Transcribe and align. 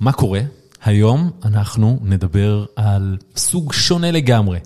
מה 0.00 0.12
קורה? 0.12 0.40
היום 0.84 1.30
אנחנו 1.44 1.98
נדבר 2.02 2.64
על 2.76 3.16
סוג 3.36 3.72
שונה 3.72 4.10
לגמרי 4.10 4.58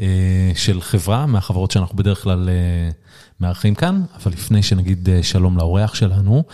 אה, 0.00 0.06
של 0.54 0.80
חברה 0.80 1.26
מהחברות 1.26 1.70
שאנחנו 1.70 1.96
בדרך 1.96 2.22
כלל 2.22 2.48
אה, 2.48 2.90
מארחים 3.40 3.74
כאן, 3.74 4.02
אבל 4.16 4.32
לפני 4.32 4.62
שנגיד 4.62 5.08
אה, 5.08 5.22
שלום 5.22 5.58
לאורח 5.58 5.94
שלנו, 5.94 6.44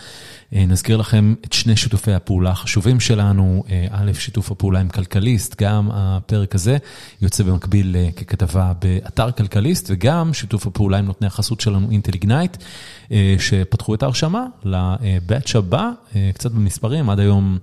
נזכיר 0.51 0.97
לכם 0.97 1.33
את 1.45 1.53
שני 1.53 1.75
שיתופי 1.75 2.13
הפעולה 2.13 2.49
החשובים 2.49 2.99
שלנו. 2.99 3.63
א', 3.89 4.11
שיתוף 4.13 4.51
הפעולה 4.51 4.79
עם 4.79 4.89
כלכליסט, 4.89 5.61
גם 5.61 5.89
הפרק 5.93 6.55
הזה 6.55 6.77
יוצא 7.21 7.43
במקביל 7.43 7.95
ככתבה 8.15 8.73
באתר 8.81 9.31
כלכליסט, 9.31 9.87
וגם 9.89 10.33
שיתוף 10.33 10.67
הפעולה 10.67 10.97
עם 10.97 11.05
נותני 11.05 11.27
החסות 11.27 11.59
שלנו, 11.59 11.91
אינטל 11.91 12.13
איגנייט, 12.13 12.57
שפתחו 13.39 13.95
את 13.95 14.03
ההרשמה 14.03 14.45
לבאץ' 14.63 15.55
הבא, 15.55 15.89
קצת 16.33 16.51
במספרים, 16.51 17.09
עד 17.09 17.19
היום... 17.19 17.57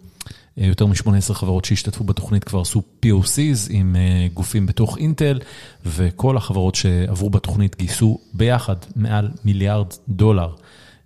יותר 0.66 0.86
מ-18 0.86 1.34
חברות 1.34 1.64
שהשתתפו 1.64 2.04
בתוכנית 2.04 2.44
כבר 2.44 2.60
עשו 2.60 2.82
POCs 3.06 3.70
עם 3.70 3.96
אה, 3.96 4.26
גופים 4.34 4.66
בתוך 4.66 4.98
אינטל, 4.98 5.40
וכל 5.86 6.36
החברות 6.36 6.74
שעברו 6.74 7.30
בתוכנית 7.30 7.76
גייסו 7.78 8.18
ביחד 8.34 8.76
מעל 8.96 9.28
מיליארד 9.44 9.86
דולר, 10.08 10.50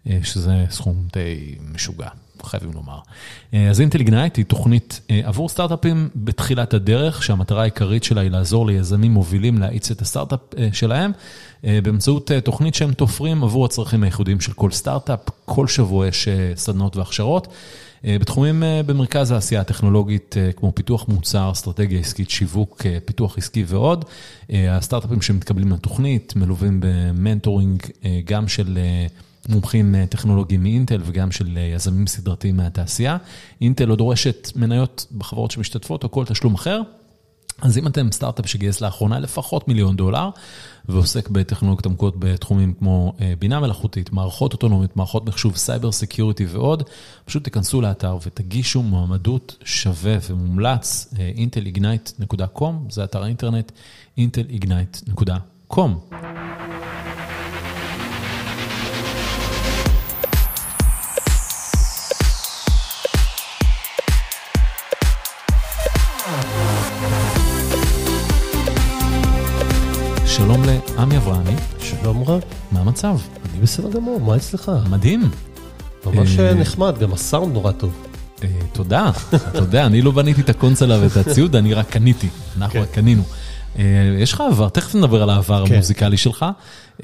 אה, 0.07 0.19
שזה 0.23 0.65
סכום 0.71 0.97
די 1.13 1.55
משוגע. 1.75 2.09
חייבים 2.45 2.73
לומר. 2.73 2.99
אה, 3.55 3.71
אז 3.71 3.81
אינטל 3.81 3.99
איגנייט 3.99 4.37
היא 4.37 4.45
תוכנית 4.45 5.01
עבור 5.25 5.49
סטארט-אפים 5.49 6.09
בתחילת 6.17 6.75
הדרך, 6.75 7.23
שהמטרה 7.23 7.61
העיקרית 7.63 8.05
שלה 8.05 8.21
היא 8.21 8.31
לעזור 8.31 8.67
ליזמים 8.67 9.13
מובילים 9.13 9.59
להאיץ 9.59 9.91
את 9.91 10.01
הסטארט-אפ 10.01 10.41
שלהם, 10.73 11.13
באמצעות 11.63 12.31
תוכנית 12.45 12.75
שהם 12.75 12.93
תופרים 12.93 13.45
עבור 13.45 13.65
הצרכים 13.65 14.03
הייחודיים 14.03 14.41
של 14.41 14.53
כל 14.53 14.71
סטארט-אפ. 14.71 15.21
כל 15.45 15.67
שבוע 15.67 16.07
יש 16.07 16.29
סדנות 16.57 16.97
והכשרות. 16.97 17.49
אה, 18.05 18.19
בתחומים 18.19 18.63
אה, 18.63 18.83
במרכז 18.87 19.31
העשייה 19.31 19.61
הטכנולוגית, 19.61 20.37
אה, 20.37 20.53
כמו 20.53 20.73
פיתוח 20.75 21.09
מוצר, 21.09 21.53
אסטרטגיה 21.53 22.01
עסקית, 22.01 22.31
שיווק, 22.31 22.83
פיתוח 23.05 23.39
עסקי 23.39 23.65
ועוד. 23.67 24.05
הסטארט-אפים 24.51 25.23
שמתקבלים 25.23 25.73
לתוכנית 25.73 26.37
מלווים 26.37 26.81
במנטורינג 26.83 27.83
גם 28.25 28.49
של 28.49 28.79
מומחים 29.49 29.95
טכנולוגיים 30.09 30.63
מאינטל 30.63 31.01
וגם 31.05 31.33
של 31.33 31.59
יזמים 31.75 32.07
סדרתיים 32.07 32.57
מהתעשייה. 32.57 33.17
אינטל 33.61 33.85
לא 33.85 33.97
דורשת 33.97 34.49
מניות 34.57 35.07
בחברות 35.19 35.51
שמשתתפות 35.51 36.05
או 36.05 36.11
כל 36.11 36.25
תשלום 36.25 36.55
אחר. 36.55 36.81
אז 37.63 37.79
אם 37.79 37.87
אתם 37.87 38.13
סטארט-אפ 38.13 38.47
שגייס 38.47 38.81
לאחרונה 38.81 39.19
לפחות 39.19 39.69
מיליון 39.69 39.97
דולר, 39.97 40.31
ועוסק 40.89 41.29
בטכנולוגיות 41.29 41.87
עמוקות 41.87 42.15
בתחומים 42.19 42.75
כמו 42.79 43.13
אה, 43.21 43.33
בינה 43.39 43.61
מלאכותית, 43.61 44.13
מערכות 44.13 44.53
אוטונומית, 44.53 44.97
מערכות 44.97 45.27
מחשוב, 45.27 45.57
cyber 45.57 45.93
security 45.93 46.47
ועוד, 46.47 46.83
פשוט 47.25 47.45
תיכנסו 47.45 47.81
לאתר 47.81 48.19
ותגישו 48.27 48.83
מועמדות 48.83 49.57
שווה 49.65 50.17
ומומלץ, 50.31 51.15
intelignite.com, 51.37 52.73
זה 52.91 53.05
אתר 53.05 53.23
האינטרנט, 53.23 53.73
intelignite.com. 54.19 56.15
שלום 70.43 70.63
לעמי 70.97 71.17
אברהמי. 71.17 71.57
שלום 71.79 72.23
רב. 72.23 72.41
מה 72.73 72.81
המצב? 72.81 73.19
אני 73.53 73.61
בסדר 73.61 73.91
גמור, 73.91 74.21
מה 74.21 74.37
אצלך? 74.37 74.73
מדהים. 74.91 75.31
ממש 76.07 76.39
אה, 76.39 76.55
נחמד, 76.55 76.99
גם 76.99 77.13
הסאונד 77.13 77.53
נורא 77.53 77.73
טוב. 77.73 78.07
אה, 78.43 78.49
תודה, 78.73 79.11
אתה 79.49 79.59
יודע, 79.59 79.87
אני 79.87 80.03
לא 80.03 80.11
בניתי 80.11 80.41
את 80.41 80.49
הקונסולה 80.49 80.99
ואת 81.01 81.17
הציוד, 81.17 81.57
אני 81.57 81.75
רק 81.75 81.91
קניתי, 81.91 82.29
אנחנו 82.57 82.81
רק 82.81 82.89
כן. 82.89 82.95
קנינו. 82.95 83.23
אה, 83.79 83.85
יש 84.19 84.33
לך 84.33 84.43
עבר, 84.51 84.69
תכף 84.69 84.95
נדבר 84.95 85.23
על 85.23 85.31
העבר 85.31 85.67
כן. 85.67 85.75
המוזיקלי 85.75 86.17
שלך, 86.17 86.47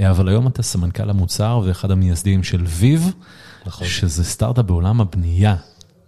אבל 0.00 0.28
היום 0.28 0.46
אתה 0.46 0.62
סמנכ"ל 0.62 1.10
המוצר 1.10 1.60
ואחד 1.64 1.90
המייסדים 1.90 2.42
של 2.42 2.64
ויב, 2.66 3.12
נכון. 3.66 3.86
שזה 3.86 4.24
סטארט-אפ 4.24 4.64
בעולם 4.64 5.00
הבנייה. 5.00 5.56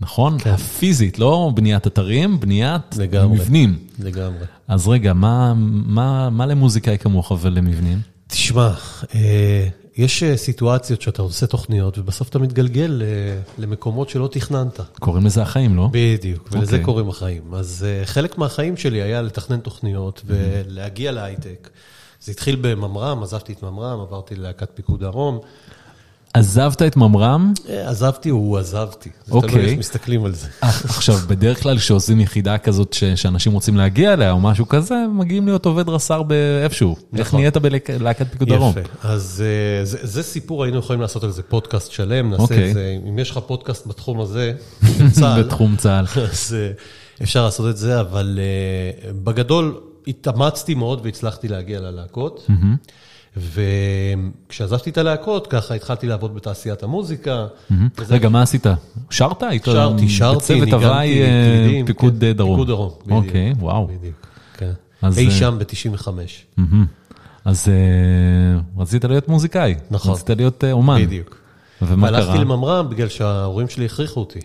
נכון? 0.00 0.38
כן. 0.38 0.50
הפיזית, 0.50 1.18
לא 1.18 1.50
בניית 1.54 1.86
אתרים, 1.86 2.40
בניית 2.40 2.96
לגמרי, 2.96 3.38
מבנים. 3.38 3.78
לגמרי. 3.98 4.44
אז 4.68 4.88
רגע, 4.88 5.12
מה, 5.12 5.54
מה, 5.56 6.30
מה 6.30 6.46
למוזיקאי 6.46 6.98
כמוך 6.98 7.32
ולמבנים? 7.40 8.00
תשמע, 8.26 8.70
אה, 9.14 9.68
יש 9.96 10.22
אה, 10.22 10.36
סיטואציות 10.36 11.02
שאתה 11.02 11.22
עושה 11.22 11.46
תוכניות, 11.46 11.98
ובסוף 11.98 12.28
אתה 12.28 12.38
מתגלגל 12.38 13.02
אה, 13.04 13.40
למקומות 13.58 14.08
שלא 14.08 14.28
תכננת. 14.32 14.80
קוראים 15.00 15.26
לזה 15.26 15.42
החיים, 15.42 15.76
לא? 15.76 15.88
בדיוק, 15.92 16.48
ולזה 16.52 16.66
okay. 16.66 16.72
אוקיי. 16.72 16.84
קוראים 16.84 17.08
החיים. 17.08 17.54
אז 17.54 17.86
חלק 18.04 18.38
מהחיים 18.38 18.76
שלי 18.76 19.02
היה 19.02 19.22
לתכנן 19.22 19.60
תוכניות 19.60 20.18
mm-hmm. 20.18 20.32
ולהגיע 20.66 21.12
להייטק. 21.12 21.70
זה 22.20 22.32
התחיל 22.32 22.56
בממר"ם, 22.60 23.22
עזבתי 23.22 23.52
את 23.52 23.62
ממר"ם, 23.62 24.00
עברתי 24.00 24.36
ללהקת 24.36 24.70
פיקוד 24.74 25.00
דרום. 25.00 25.38
עזבת 26.34 26.82
את 26.82 26.96
ממר"ם? 26.96 27.52
אה, 27.68 27.88
עזבתי 27.88 28.28
הוא 28.28 28.58
עזבתי. 28.58 29.10
זה 29.24 29.30
תלוי 29.30 29.42
אוקיי. 29.42 29.64
איך 29.64 29.78
מסתכלים 29.78 30.24
על 30.24 30.34
זה. 30.34 30.48
אה, 30.62 30.68
עכשיו, 30.68 31.14
בדרך 31.28 31.62
כלל 31.62 31.78
כשעושים 31.78 32.20
יחידה 32.20 32.58
כזאת 32.58 32.96
שאנשים 33.14 33.52
רוצים 33.52 33.76
להגיע 33.76 34.12
אליה 34.12 34.30
או 34.30 34.40
משהו 34.40 34.68
כזה, 34.68 34.94
מגיעים 35.12 35.46
להיות 35.46 35.66
עובד 35.66 35.88
רס"ר 35.88 36.22
באיפשהו. 36.22 36.96
איך 37.16 37.28
נכון. 37.28 37.40
נהיית 37.40 37.56
בלהקת 37.56 38.26
פיקוד 38.30 38.48
דרום? 38.48 38.70
יפה. 38.70 39.08
אז 39.08 39.44
אה, 39.46 39.84
זה 39.84 40.22
סיפור, 40.22 40.64
היינו 40.64 40.78
יכולים 40.78 41.02
לעשות 41.02 41.24
על 41.24 41.30
זה 41.30 41.42
פודקאסט 41.42 41.90
שלם, 41.90 42.30
נעשה 42.30 42.42
אוקיי. 42.42 42.68
את 42.68 42.74
זה, 42.74 42.96
אם 43.08 43.18
יש 43.18 43.30
לך 43.30 43.38
פודקאסט 43.46 43.86
בתחום 43.86 44.20
הזה, 44.20 44.52
צה"ל. 45.12 45.42
בתחום 45.42 45.76
צה"ל. 45.76 46.04
אז 46.32 46.56
אפשר 47.22 47.44
לעשות 47.44 47.70
את 47.70 47.76
זה, 47.76 48.00
אבל 48.00 48.38
בגדול 49.24 49.80
התאמצתי 50.06 50.74
מאוד 50.74 51.00
והצלחתי 51.04 51.48
להגיע 51.48 51.80
ללהקות. 51.80 52.46
וכשעזבתי 53.36 54.90
את 54.90 54.98
הלהקות, 54.98 55.46
ככה 55.46 55.74
התחלתי 55.74 56.06
לעבוד 56.06 56.34
בתעשיית 56.34 56.82
המוזיקה. 56.82 57.46
רגע, 58.08 58.28
מה 58.28 58.42
עשית? 58.42 58.66
שרת? 59.10 59.42
שרתי, 59.64 60.08
שרתי, 60.08 60.54
ניגנתי, 60.54 60.84
הוואי, 60.84 61.22
אה, 61.22 61.80
פיקוד 61.86 62.16
כן, 62.20 62.32
דרום. 62.32 62.54
פיקוד 62.54 62.68
דרום, 62.68 62.90
בדיוק. 63.06 63.24
אוקיי, 63.24 63.52
וואו. 63.58 63.86
בדיוק, 63.86 64.26
כן. 64.56 64.72
אי 65.16 65.26
אה, 65.26 65.30
שם 65.30 65.58
ב-95. 65.58 66.08
אז 67.44 67.68
אה, 67.68 68.82
רצית 68.82 69.04
להיות 69.04 69.28
מוזיקאי. 69.28 69.74
נכון. 69.90 70.12
רצית 70.12 70.30
להיות 70.30 70.64
אומן. 70.72 71.02
בדיוק. 71.06 71.36
ומה 71.82 72.08
קרה? 72.08 72.18
והלכתי 72.18 72.38
לממר"ם 72.38 72.90
בגלל 72.90 73.08
שההורים 73.08 73.68
שלי 73.68 73.84
הכריחו 73.84 74.20
אותי. 74.20 74.40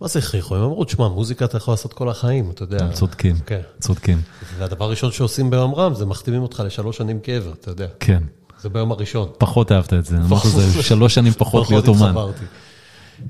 מה 0.00 0.08
זה 0.08 0.18
הכריחו? 0.18 0.56
הם 0.56 0.62
אמרו, 0.62 0.84
תשמע, 0.84 1.08
מוזיקה 1.08 1.44
אתה 1.44 1.56
יכול 1.56 1.72
לעשות 1.72 1.92
כל 1.92 2.08
החיים, 2.08 2.50
אתה 2.50 2.62
יודע. 2.62 2.84
הם 2.84 2.92
צודקים, 2.92 3.36
כן. 3.46 3.60
צודקים. 3.80 4.20
והדבר 4.58 4.84
הראשון 4.84 5.12
שעושים 5.12 5.50
ביום 5.50 5.94
זה 5.94 6.06
מחתימים 6.06 6.42
אותך 6.42 6.62
לשלוש 6.66 6.96
שנים 6.96 7.20
קבר, 7.20 7.52
אתה 7.60 7.70
יודע. 7.70 7.86
כן. 8.00 8.22
זה 8.60 8.68
ביום 8.68 8.92
הראשון. 8.92 9.28
פחות 9.38 9.72
אהבת 9.72 9.92
את 9.92 10.04
זה, 10.04 10.16
אמרת 10.16 10.42
זה 10.46 10.82
שלוש 10.82 11.14
שנים 11.14 11.32
פחות 11.32 11.70
להיות 11.70 11.88
אומן. 11.88 12.14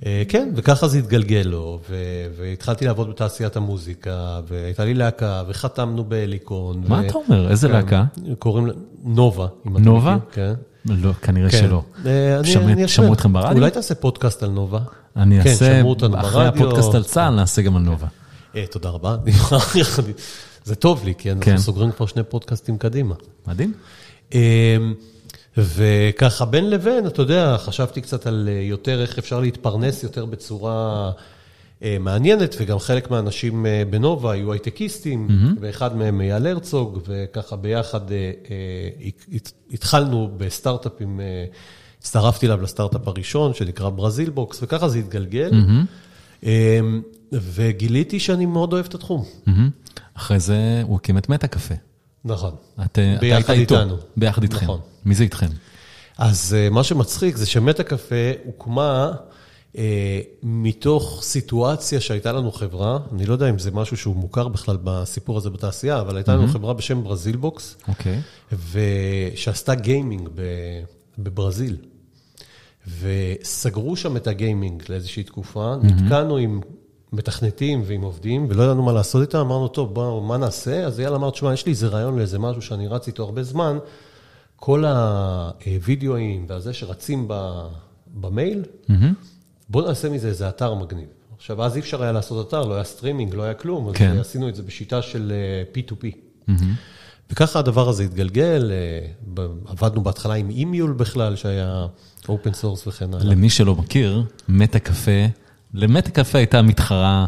אה, 0.07 0.23
כן, 0.29 0.51
וככה 0.57 0.89
זה 0.89 0.99
התגלגל 0.99 1.43
לו, 1.45 1.81
והתחלתי 2.37 2.85
לעבוד 2.85 3.11
בתעשיית 3.11 3.57
המוזיקה, 3.57 4.41
והייתה 4.49 4.85
לי 4.85 4.95
להקה, 4.95 5.43
וחתמנו 5.49 6.05
בהליקון. 6.05 6.83
מה 6.89 7.07
אתה 7.07 7.15
אומר? 7.15 7.51
איזה 7.51 7.69
כן. 7.69 7.75
להקה? 7.75 8.05
קוראים 8.39 8.67
לה 8.67 8.73
נובה, 9.05 9.47
נובה? 9.65 10.17
כן. 10.33 10.55
לא, 10.85 11.13
כנראה 11.13 11.51
כן. 11.51 11.59
שלא. 11.59 11.83
אה, 12.07 12.87
שמעו 12.87 13.13
אתכם 13.13 13.33
ברדיו? 13.33 13.57
אולי 13.57 13.71
תעשה 13.71 13.95
פודקאסט 13.95 14.43
על 14.43 14.51
נובה. 14.51 14.81
אני 15.17 15.43
כן, 15.43 15.51
אעשה, 15.51 15.83
אחרי 16.15 16.47
הפודקאסט 16.47 16.95
על 16.95 17.05
צה"ל, 17.05 17.35
נעשה 17.35 17.63
גם 17.63 17.77
על 17.77 17.83
נובה. 17.83 18.07
אה, 18.57 18.65
תודה 18.71 18.89
רבה. 18.89 19.17
זה 20.65 20.75
טוב 20.75 21.05
לי, 21.05 21.15
כי 21.19 21.31
אנחנו 21.31 21.45
כן. 21.45 21.59
סוגרים 21.59 21.93
כבר 21.93 22.07
שני 22.07 22.23
פודקאסטים 22.23 22.79
קדימה. 22.79 23.15
מדהים. 23.47 23.73
אמ, 24.33 24.39
וככה 25.57 26.45
בין 26.45 26.71
לבין, 26.71 27.07
אתה 27.07 27.23
יודע, 27.23 27.57
חשבתי 27.59 28.01
קצת 28.01 28.27
על 28.27 28.49
אה, 28.53 28.61
יותר 28.63 29.03
איך 29.03 29.19
אפשר 29.19 29.41
להתפרנס 29.41 30.03
יותר 30.03 30.25
בצורה 30.25 31.11
אה, 31.83 31.97
מעניינת, 32.01 32.57
וגם 32.59 32.79
חלק 32.79 33.11
מהאנשים 33.11 33.67
בנובה 33.91 34.33
היו 34.33 34.53
הייטקיסטים, 34.53 35.29
mm-hmm. 35.29 35.59
ואחד 35.61 35.97
מהם 35.97 36.21
אייל 36.21 36.47
הרצוג, 36.47 36.99
וככה 37.07 37.57
ביחד 37.57 38.01
התחלנו 39.73 40.31
בסטארט-אפים. 40.37 41.21
הצטרפתי 42.07 42.47
אליו 42.47 42.63
לסטארט-אפ 42.63 43.09
הראשון, 43.09 43.55
שנקרא 43.55 43.89
ברזיל 43.89 44.31
בוקס, 44.31 44.59
וככה 44.63 44.89
זה 44.89 44.99
התגלגל. 44.99 45.51
Mm-hmm. 45.51 46.47
וגיליתי 47.33 48.21
שאני 48.21 48.47
מאוד 48.47 48.73
אוהב 48.73 48.87
את 48.87 48.95
התחום. 48.95 49.25
Mm-hmm. 49.25 49.51
אחרי 50.15 50.41
זה 50.41 50.83
הוא 50.83 50.97
הקים 50.97 51.19
את 51.19 51.29
מטאקפה. 51.29 51.75
נכון. 52.25 52.55
את, 52.85 52.99
ביחד 53.21 53.55
איתנו. 53.55 53.97
ביחד 54.17 54.43
איתכם. 54.43 54.65
נכון. 54.65 54.81
מי 55.05 55.15
זה 55.15 55.25
איתכם? 55.25 55.47
אז 56.19 56.57
אה, 56.59 56.71
מה 56.71 56.85
שמצחיק 56.85 57.37
זה 57.37 57.47
שמטאקפה 57.47 58.33
הוקמה 58.45 59.13
אה, 59.79 60.21
מתוך 60.43 61.21
סיטואציה 61.23 62.01
שהייתה 62.01 62.33
לנו 62.33 62.53
חברה, 62.53 62.99
אני 63.13 63.27
לא 63.27 63.33
יודע 63.33 63.51
אם 63.51 63.59
זה 63.59 63.71
משהו 63.71 63.97
שהוא 63.97 64.17
מוכר 64.17 64.49
בכלל 64.49 64.77
בסיפור 64.85 65.37
הזה 65.37 65.51
בתעשייה, 65.51 66.01
אבל 66.01 66.17
הייתה 66.17 66.35
לנו 66.35 66.45
mm-hmm. 66.45 66.49
חברה 66.53 66.75
בשם 66.75 67.05
ברזיל 67.05 67.37
בוקס, 67.37 67.77
אוקיי. 67.89 68.21
ושעשתה 68.73 69.75
gaming 69.75 70.29
בברזיל. 71.19 71.77
וסגרו 73.01 73.97
שם 73.97 74.17
את 74.17 74.27
ה 74.27 74.35
gaming 74.35 74.83
לאיזושהי 74.89 75.23
תקופה, 75.23 75.75
mm-hmm. 75.75 75.87
נתקענו 75.87 76.37
עם 76.37 76.61
מתכנתים 77.13 77.83
ועם 77.87 78.03
עובדים, 78.03 78.47
ולא 78.49 78.63
ידענו 78.63 78.83
מה 78.83 78.93
לעשות 78.93 79.23
איתם, 79.23 79.39
אמרנו, 79.39 79.69
טוב, 79.69 79.95
בואו, 79.95 80.21
מה 80.21 80.37
נעשה? 80.37 80.87
אז 80.87 81.01
אייל 81.01 81.15
אמר, 81.15 81.31
תשמע, 81.31 81.53
יש 81.53 81.67
לי 81.67 81.73
איזה 81.73 81.89
רעיון 81.89 82.19
לאיזה 82.19 82.39
משהו 82.39 82.63
שאני 82.63 82.89
רץ 82.89 83.07
איתו 83.07 83.23
הרבה 83.23 83.43
זמן, 83.43 83.79
כל 84.57 84.85
הווידאוים 85.67 86.47
והזה 86.49 86.73
שרצים 86.73 87.29
במייל, 88.15 88.63
בואו 89.69 89.89
נעשה 89.89 90.09
מזה 90.09 90.29
איזה 90.29 90.49
אתר 90.49 90.75
מגניב. 90.75 91.09
עכשיו, 91.37 91.63
אז 91.63 91.77
אי 91.77 91.81
אפשר 91.81 92.03
היה 92.03 92.13
לעשות 92.13 92.49
אתר, 92.49 92.65
לא 92.65 92.75
היה 92.75 92.85
סטרימינג, 92.85 93.35
לא 93.35 93.43
היה 93.43 93.55
כלום, 93.55 93.89
אז 93.89 93.95
כן. 93.95 94.19
עשינו 94.19 94.49
את 94.49 94.55
זה 94.55 94.63
בשיטה 94.63 95.03
של 95.03 95.33
אה, 95.33 95.83
P2P. 95.83 96.17
וככה 97.31 97.59
הדבר 97.59 97.89
הזה 97.89 98.03
התגלגל, 98.03 98.73
אה, 98.73 99.45
עבדנו 99.67 100.03
בהתחלה 100.03 100.35
עם 100.35 100.51
אימיול 100.51 100.93
בכלל, 100.93 101.37
שהיה 101.37 101.87
open 102.29 102.53
source 102.53 102.87
וכן 102.87 103.15
הלאה. 103.15 103.25
למי 103.25 103.51
שלא 103.51 103.75
מכיר, 103.75 104.23
מטאקפה, 104.49 105.27
למטאקפה 105.75 106.39
הייתה 106.39 106.63
מתחרה 106.63 107.27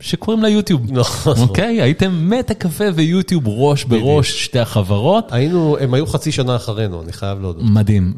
שקוראים 0.00 0.42
לה 0.42 0.48
יוטיוב. 0.48 0.92
נכון. 0.98 1.38
אוקיי? 1.38 1.82
הייתם 1.82 2.30
מטאקפה 2.30 2.84
ויוטיוב 2.94 3.44
ראש 3.46 3.84
בראש, 3.84 4.44
שתי 4.44 4.58
החברות. 4.58 5.32
היינו, 5.32 5.76
הם 5.80 5.94
היו 5.94 6.06
חצי 6.06 6.32
שנה 6.32 6.56
אחרינו, 6.56 7.02
אני 7.02 7.12
חייב 7.12 7.40
להודות. 7.40 7.62
מדהים. 7.64 8.14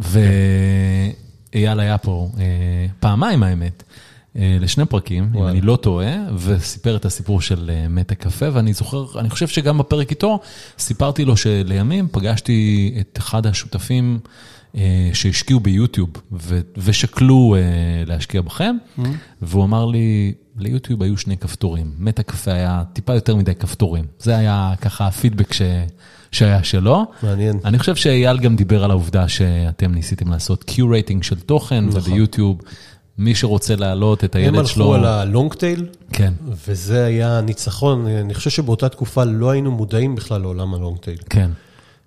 ואייל 1.53 1.81
היה 1.81 1.99
פה 1.99 2.29
אה, 2.39 2.45
פעמיים 3.01 3.43
האמת, 3.43 3.83
לשני 4.35 4.87
פרקים, 4.87 5.31
אם. 5.35 5.47
אני 5.47 5.61
לא 5.61 5.77
טועה, 5.77 6.15
וסיפר 6.37 6.97
את 6.97 7.05
הסיפור 7.05 7.41
של 7.41 7.71
אה, 7.75 7.89
מטה 7.89 8.15
קפה, 8.15 8.47
ואני 8.53 8.73
זוכר, 8.73 9.07
אני 9.21 9.31
חושב 9.31 9.49
שגם 9.49 9.79
בפרק 9.79 10.11
איתו, 10.11 10.41
סיפרתי 10.79 11.25
לו 11.25 11.37
שלימים 11.37 12.09
פגשתי 12.13 12.95
את 13.01 13.19
אחד 13.19 13.47
השותפים 13.47 14.19
אה, 14.77 15.11
שהשקיעו 15.13 15.61
ביוטיוב 15.61 16.11
ושקלו 16.77 17.57
אה, 17.59 17.61
להשקיע 18.07 18.41
בכם, 18.43 18.77
והוא 19.43 19.65
אמר 19.65 19.87
לי, 19.87 20.33
ליוטיוב 20.59 21.03
היו 21.03 21.17
שני 21.17 21.37
כפתורים, 21.37 21.93
מטה 21.99 22.23
קפה 22.23 22.53
היה 22.53 22.83
טיפה 22.93 23.15
יותר 23.15 23.37
מדי 23.37 23.55
כפתורים. 23.55 24.05
זה 24.19 24.37
היה 24.37 24.73
ככה 24.81 25.07
הפידבק 25.07 25.53
ש... 25.53 25.63
שהיה 26.33 26.65
שלו. 26.65 27.05
מעניין. 27.23 27.59
אני 27.65 27.79
חושב 27.79 27.97
שאייל 27.97 28.39
גם 28.39 28.57
דיבר 28.57 28.85
על 28.85 28.91
העובדה 28.91 29.29
שאתם 29.29 29.95
ניסיתם 29.95 30.31
לעשות 30.31 30.65
קיורייטינג 30.65 31.23
של 31.23 31.41
תוכן, 31.41 31.85
נכון. 31.85 32.01
וביוטיוב, 32.01 32.61
מי 33.19 33.35
שרוצה 33.35 33.77
להעלות 33.77 34.25
את 34.25 34.37
הם 34.37 34.43
הילד 34.43 34.57
הלכו 34.59 34.69
שלו... 34.69 34.95
על 34.95 35.05
הלונג 35.05 35.55
טייל, 35.55 35.87
כן, 36.13 36.35
וזה 36.69 37.05
היה 37.05 37.41
ניצחון. 37.41 38.07
אני 38.07 38.35
חושב 38.35 38.51
שבאותה 38.51 38.89
תקופה 38.89 39.25
לא 39.25 39.51
היינו 39.51 39.71
מודעים 39.71 40.15
בכלל 40.15 40.41
לעולם 40.41 40.75
הלונג 40.75 40.99
טייל. 40.99 41.19
כן, 41.31 41.51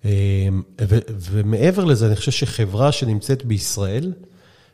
ו- 0.05 0.99
ומעבר 1.31 1.85
לזה, 1.85 2.07
אני 2.07 2.15
חושב 2.15 2.31
שחברה 2.31 2.91
שנמצאת 2.91 3.45
בישראל, 3.45 4.13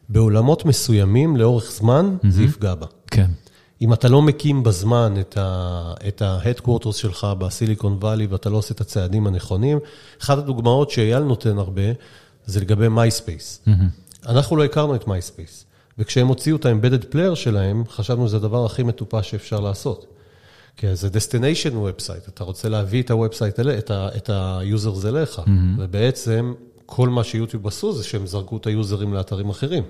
בעולמות 0.10 0.66
מסוימים, 0.66 1.36
לאורך 1.38 1.72
זמן, 1.72 2.16
זה 2.30 2.44
יפגע 2.44 2.76
בה. 2.76 2.86
כן, 3.12 3.32
אם 3.82 3.94
אתה 3.94 4.08
לא 4.10 4.22
מקים 4.22 4.64
בזמן 4.64 5.14
את 5.20 5.38
ה- 5.38 5.94
את 6.08 6.22
ה-headquarters 6.22 6.94
שלך 6.94 7.28
בסיליקון 7.40 7.98
וואלי 8.02 8.26
ואתה 8.28 8.50
לא 8.50 8.58
עושה 8.58 8.74
את 8.74 8.82
הצעדים 8.82 9.28
הנכונים, 9.28 9.80
אחת 10.22 10.38
הדוגמאות 10.38 10.92
שאייל 10.92 11.20
נותן 11.24 11.58
הרבה, 11.58 11.82
זה 12.46 12.60
לגבי 12.60 12.88
מייספייס. 12.88 13.62
אנחנו 14.28 14.56
לא 14.56 14.64
הכרנו 14.64 14.96
את 14.96 15.08
מייספייס, 15.08 15.66
וכשהם 16.00 16.28
הוציאו 16.28 16.56
את 16.58 16.66
ה-embedded 16.66 17.14
player 17.14 17.36
שלהם, 17.36 17.84
חשבנו 17.90 18.28
שזה 18.28 18.38
הדבר 18.38 18.66
הכי 18.66 18.84
מטופש 18.84 19.32
שאפשר 19.32 19.60
לעשות. 19.60 20.06
כי 20.78 20.96
זה 20.96 21.08
destination 21.08 21.72
website, 21.74 22.30
אתה 22.30 22.44
רוצה 22.44 22.70
להביא 22.70 23.04
את 23.04 23.12
ה-website, 23.12 23.62
את 23.80 23.92
ה- 23.92 24.10
את 24.18 24.30
ה-users 24.30 25.08
אליך, 25.08 25.42
ובעצם 25.78 26.54
כל 26.86 27.10
מה 27.10 27.24
שיוטיוב 27.24 27.68
עשו 27.68 27.94
זה 27.94 28.04
שהם 28.04 28.28
זרקו 28.28 28.58
את 28.58 28.68
היוזרים 28.68 29.14
לאתרים 29.14 29.50
אחרים. 29.50 29.84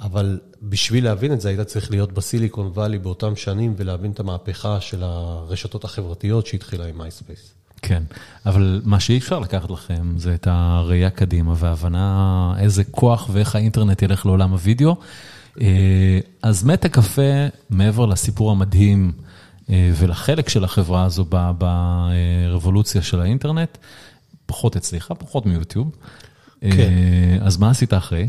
אבל 0.00 0.40
בשביל 0.62 1.04
להבין 1.04 1.32
את 1.32 1.40
זה, 1.40 1.48
היית 1.48 1.60
צריך 1.60 1.90
להיות 1.90 2.12
בסיליקון 2.12 2.66
וואלי 2.66 2.98
באותם 2.98 3.36
שנים 3.36 3.74
ולהבין 3.76 4.10
את 4.10 4.20
המהפכה 4.20 4.80
של 4.80 5.02
הרשתות 5.02 5.84
החברתיות 5.84 6.46
שהתחילה 6.46 6.86
עם 6.86 6.98
מייספייס. 6.98 7.54
כן. 7.82 8.02
אבל 8.46 8.80
מה 8.84 9.00
שאי 9.00 9.18
אפשר 9.18 9.38
לקחת 9.38 9.70
לכם 9.70 10.18
זה 10.18 10.34
את 10.34 10.46
הראייה 10.50 11.10
קדימה 11.10 11.54
וההבנה 11.56 12.54
איזה 12.58 12.84
כוח 12.84 13.28
ואיך 13.32 13.54
האינטרנט 13.54 14.02
ילך 14.02 14.26
לעולם 14.26 14.50
הוידאו. 14.50 14.96
אה, 15.60 16.18
אז 16.42 16.64
מטאקפה, 16.64 17.46
מעבר 17.70 18.06
לסיפור 18.06 18.50
המדהים 18.50 19.12
אה, 19.70 19.90
ולחלק 19.94 20.48
של 20.48 20.64
החברה 20.64 21.04
הזו 21.04 21.24
ברבולוציה 21.58 23.02
של 23.02 23.20
האינטרנט, 23.20 23.78
פחות 24.46 24.76
הצליחה, 24.76 25.14
פחות 25.14 25.46
מיוטיוב. 25.46 25.96
כן. 26.60 26.68
אה, 26.68 27.38
אז 27.40 27.56
מה 27.56 27.70
עשית 27.70 27.94
אחרי? 27.94 28.28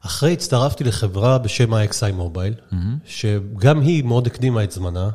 אחרי 0.00 0.32
הצטרפתי 0.32 0.84
לחברה 0.84 1.38
בשם 1.38 1.74
ה-XI 1.74 2.12
מובייל, 2.12 2.54
שגם 3.04 3.80
היא 3.80 4.04
מאוד 4.04 4.26
הקדימה 4.26 4.64
את 4.64 4.72
זמנה. 4.72 5.10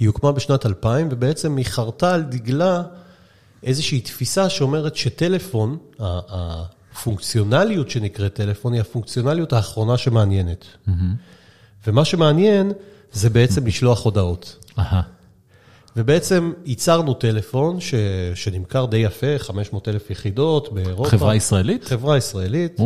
היא 0.00 0.08
הוקמה 0.08 0.32
בשנת 0.32 0.66
2000, 0.66 1.08
ובעצם 1.10 1.56
היא 1.56 1.66
חרתה 1.66 2.14
על 2.14 2.22
דגלה 2.22 2.82
איזושהי 3.62 4.00
תפיסה 4.00 4.48
שאומרת 4.48 4.96
שטלפון, 4.96 5.76
הפונקציונליות 5.98 7.90
שנקראת 7.90 8.34
טלפון, 8.34 8.72
היא 8.72 8.80
הפונקציונליות 8.80 9.52
האחרונה 9.52 9.96
שמעניינת. 9.96 10.64
ומה 11.86 12.04
שמעניין 12.04 12.72
זה 13.12 13.30
בעצם 13.30 13.66
לשלוח 13.66 14.04
הודעות. 14.04 14.56
אהה, 14.78 15.02
ובעצם 15.96 16.52
ייצרנו 16.64 17.14
טלפון 17.14 17.80
ש... 17.80 17.94
שנמכר 18.34 18.86
די 18.86 18.96
יפה, 18.96 19.38
500 19.38 19.88
אלף 19.88 20.10
יחידות 20.10 20.72
באירופה. 20.72 21.10
חברה 21.10 21.36
ישראלית? 21.36 21.84
חברה 21.84 22.16
ישראלית. 22.16 22.80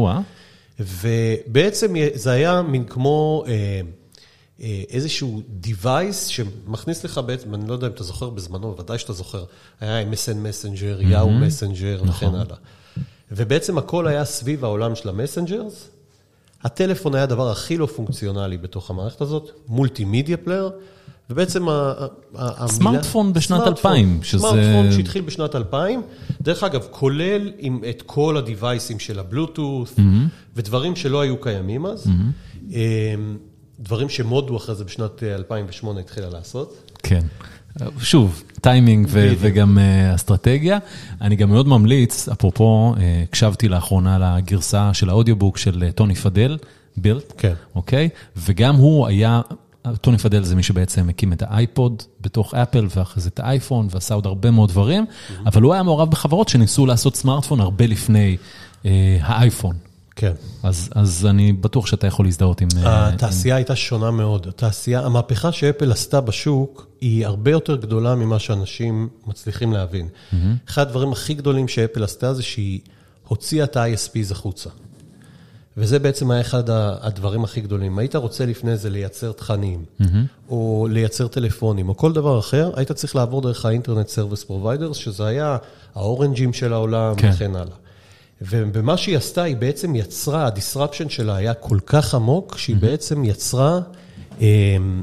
ובעצם 0.80 1.94
זה 2.14 2.30
היה 2.30 2.62
מין 2.62 2.84
כמו 2.84 3.44
אה, 3.46 3.80
איזשהו 4.90 5.42
device 5.64 6.28
שמכניס 6.28 7.04
לך 7.04 7.20
בעצם, 7.26 7.54
אני 7.54 7.68
לא 7.68 7.72
יודע 7.72 7.86
אם 7.86 7.92
אתה 7.92 8.04
זוכר 8.04 8.30
בזמנו, 8.30 8.76
ודאי 8.78 8.98
שאתה 8.98 9.12
זוכר, 9.12 9.44
היה 9.80 10.10
MSN 10.12 10.34
מסנג'ר, 10.34 10.98
יאהו 11.02 11.30
מסנג'ר 11.30 12.02
וכן 12.08 12.34
הלאה. 12.34 12.56
ובעצם 13.32 13.78
הכל 13.78 14.06
היה 14.06 14.24
סביב 14.24 14.64
העולם 14.64 14.94
של 14.94 15.08
ה 15.08 15.15
messengers. 15.15 15.88
הטלפון 16.62 17.14
היה 17.14 17.24
הדבר 17.24 17.50
הכי 17.50 17.76
לא 17.76 17.86
פונקציונלי 17.86 18.58
בתוך 18.58 18.90
המערכת 18.90 19.20
הזאת, 19.20 19.50
multimedia 19.68 20.36
player, 20.36 20.70
ובעצם 21.30 21.68
המילה... 21.68 22.68
סמארטפון 22.68 23.32
בשנת 23.32 23.58
סמארטפון, 23.62 23.92
2000, 23.92 24.20
שזה- 24.22 24.38
סמארטפון 24.38 24.92
שהתחיל 24.92 25.22
בשנת 25.22 25.54
2000, 25.54 26.02
דרך 26.42 26.62
אגב, 26.62 26.86
כולל 26.90 27.52
עם 27.58 27.80
את 27.90 28.02
כל 28.06 28.36
הדיווייסים 28.36 28.98
של 28.98 29.18
הבלוטות' 29.18 29.92
ודברים 30.56 30.96
שלא 30.96 31.20
היו 31.20 31.40
קיימים 31.40 31.86
אז, 31.86 32.06
אמ, 32.70 33.36
דברים 33.80 34.08
שמודו 34.08 34.56
אחרי 34.56 34.74
זה 34.74 34.84
בשנת 34.84 35.22
אה, 35.22 35.34
2008 35.34 36.00
התחילה 36.00 36.28
לעשות. 36.30 36.92
כן. 37.02 37.22
שוב, 37.98 38.42
טיימינג 38.60 39.06
ו- 39.10 39.32
וגם 39.38 39.78
אה, 39.78 40.14
אסטרטגיה. 40.14 40.78
אני 41.20 41.36
גם 41.36 41.50
מאוד 41.50 41.68
ממליץ, 41.68 42.28
אפרופו, 42.28 42.94
אה, 42.98 43.22
הקשבתי 43.22 43.68
לאחרונה 43.68 44.36
לגרסה 44.38 44.94
של 44.94 45.08
ה 45.08 45.13
audiobook 45.13 45.58
של 45.58 45.82
אה, 45.86 45.92
טוני 45.92 46.14
פדל, 46.14 46.58
Build, 46.96 47.32
כן. 47.38 47.54
אוקיי? 47.74 48.08
וגם 48.36 48.74
הוא 48.76 49.06
היה, 49.06 49.40
טוני 50.00 50.18
פדל 50.18 50.42
זה 50.42 50.56
מי 50.56 50.62
שבעצם 50.62 51.08
הקים 51.08 51.32
את 51.32 51.42
האייפוד 51.46 52.02
בתוך 52.20 52.54
אפל, 52.54 52.86
ואחרי 52.96 53.22
זה 53.22 53.28
את 53.28 53.40
האייפון, 53.40 53.88
ועשה 53.90 54.14
עוד 54.14 54.26
הרבה 54.26 54.50
מאוד 54.50 54.68
דברים, 54.68 55.06
אבל 55.46 55.62
הוא 55.62 55.74
היה 55.74 55.82
מעורב 55.82 56.10
בחברות 56.10 56.48
שניסו 56.48 56.86
לעשות 56.86 57.16
סמארטפון 57.16 57.60
הרבה 57.60 57.86
לפני 57.86 58.36
אה, 58.86 59.18
האייפון. 59.20 59.76
כן. 60.16 60.32
אז, 60.62 60.90
אז 60.94 61.26
אני 61.30 61.52
בטוח 61.52 61.86
שאתה 61.86 62.06
יכול 62.06 62.26
להזדהות 62.26 62.60
עם... 62.60 62.68
אה, 62.84 63.08
התעשייה 63.08 63.56
הייתה 63.56 63.76
שונה 63.76 64.10
מאוד. 64.10 64.46
התעשייה, 64.48 65.00
המהפכה 65.00 65.52
שאפל 65.52 65.92
עשתה 65.92 66.20
בשוק 66.20 66.86
היא 67.00 67.26
הרבה 67.26 67.50
יותר 67.50 67.76
גדולה 67.76 68.14
ממה 68.14 68.38
שאנשים 68.38 69.08
מצליחים 69.26 69.72
להבין. 69.72 70.08
אחד 70.68 70.82
הדברים 70.82 71.12
הכי 71.12 71.34
גדולים 71.34 71.68
שאפל 71.68 72.04
עשתה 72.04 72.34
זה 72.34 72.42
שהיא 72.42 72.80
הוציאה 73.28 73.64
את 73.64 73.76
ה-ISPs 73.76 74.32
החוצה. 74.32 74.70
וזה 75.76 75.98
בעצם 75.98 76.30
היה 76.30 76.40
אחד 76.40 76.62
הדברים 77.00 77.44
הכי 77.44 77.60
גדולים. 77.60 77.98
היית 77.98 78.16
רוצה 78.16 78.46
לפני 78.46 78.76
זה 78.76 78.90
לייצר 78.90 79.32
תכנים, 79.32 79.84
או 80.48 80.86
לייצר 80.90 81.28
טלפונים, 81.28 81.88
או 81.88 81.96
כל 81.96 82.12
דבר 82.12 82.38
אחר, 82.38 82.70
היית 82.76 82.92
צריך 82.92 83.16
לעבור 83.16 83.42
דרך 83.42 83.66
ה 83.66 83.71
internet 83.71 84.08
service 84.08 84.44
providers, 84.44 84.96
שזה 84.96 85.26
היה 85.26 85.56
האורנג'ים 85.94 86.52
של 86.52 86.72
העולם 86.72 87.14
כן. 87.16 87.30
וכן 87.34 87.56
הלאה. 87.56 87.76
ובמה 88.42 88.96
שהיא 88.96 89.16
עשתה, 89.16 89.42
היא 89.42 89.56
בעצם 89.56 89.94
יצרה, 89.94 90.46
ה 90.46 90.52
disruption 90.52 91.08
שלה 91.08 91.36
היה 91.36 91.54
כל 91.54 91.78
כך 91.86 92.14
עמוק, 92.14 92.58
שהיא 92.58 92.76
בעצם 92.76 93.24
יצרה, 93.24 93.80
אמ, 94.40 95.02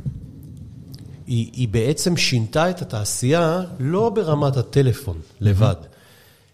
היא, 1.28 1.50
היא 1.54 1.68
בעצם 1.68 2.18
שינתה 2.18 2.70
את 2.70 2.82
התעשייה 2.82 3.62
לא 3.80 4.10
ברמת 4.10 4.58
הטלפון 4.58 5.18
לבד, 5.42 5.76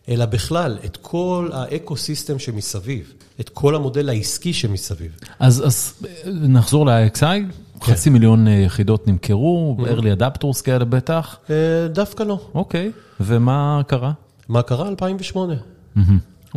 אלא 0.09 0.25
בכלל, 0.25 0.77
את 0.85 0.97
כל 1.01 1.49
האקו-סיסטם 1.53 2.39
שמסביב, 2.39 3.13
את 3.39 3.49
כל 3.49 3.75
המודל 3.75 4.09
העסקי 4.09 4.53
שמסביב. 4.53 5.11
אז, 5.39 5.67
אז 5.67 5.93
אה, 6.05 6.31
נחזור 6.31 6.85
ל-XI, 6.85 7.23
חצי 7.81 8.09
מיליון 8.09 8.47
אה, 8.47 8.53
יחידות 8.53 9.07
נמכרו, 9.07 9.77
early 9.79 10.19
adapters 10.19 10.63
כאלה 10.63 10.85
בטח. 10.85 11.37
אה, 11.49 11.87
דווקא 11.87 12.23
לא. 12.23 12.39
אוקיי, 12.53 12.91
ומה 13.19 13.81
קרה? 13.87 14.11
מה 14.49 14.61
קרה? 14.61 14.89
2008. 14.89 15.53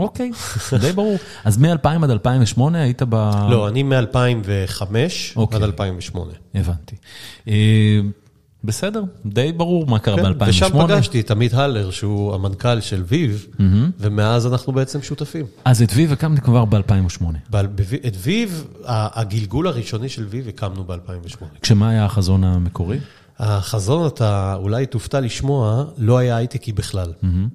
אוקיי, 0.01 0.31
די 0.81 0.93
ברור. 0.93 1.17
אז 1.45 1.59
מ-2000 1.59 2.05
עד 2.05 2.11
2008 2.11 2.83
היית 2.83 3.03
ב... 3.03 3.15
לא, 3.51 3.69
אני 3.69 3.83
מ-2005 3.83 4.83
אוקיי. 5.37 5.57
עד 5.57 5.63
2008. 5.63 6.33
הבנתי. 6.55 6.97
אה, 7.49 8.01
בסדר, 8.65 9.03
די 9.27 9.53
ברור 9.53 9.87
מה 9.87 9.99
קרה 9.99 10.17
ב-2008. 10.17 10.39
כן, 10.45 10.51
ושם 10.51 10.69
פגשתי 10.87 11.21
את 11.21 11.31
עמית 11.31 11.55
הלר, 11.55 11.91
שהוא 11.91 12.35
המנכ"ל 12.35 12.81
של 12.81 13.03
ויב, 13.09 13.47
ומאז 13.99 14.47
אנחנו 14.47 14.73
בעצם 14.73 15.03
שותפים. 15.03 15.47
אז 15.65 15.83
את 15.83 15.89
ויב 15.95 16.13
הקמתי 16.13 16.41
כבר 16.41 16.65
ב-2008. 16.65 17.25
ב- 17.51 17.67
בו- 17.67 17.83
את 18.07 18.15
ויב, 18.19 18.65
הגלגול 18.85 19.67
הראשוני 19.69 20.09
של 20.09 20.25
ויב 20.31 20.49
הקמנו 20.49 20.85
ב-2008. 20.85 21.45
כשמה 21.63 21.89
היה 21.91 22.05
החזון 22.05 22.45
המקורי? 22.45 22.99
החזון, 23.41 24.07
אתה 24.07 24.55
אולי 24.59 24.87
תופתע 24.87 25.21
לשמוע, 25.21 25.85
לא 25.99 26.19
היה 26.19 26.37
הייטקי 26.37 26.73
בכלל. 26.73 27.13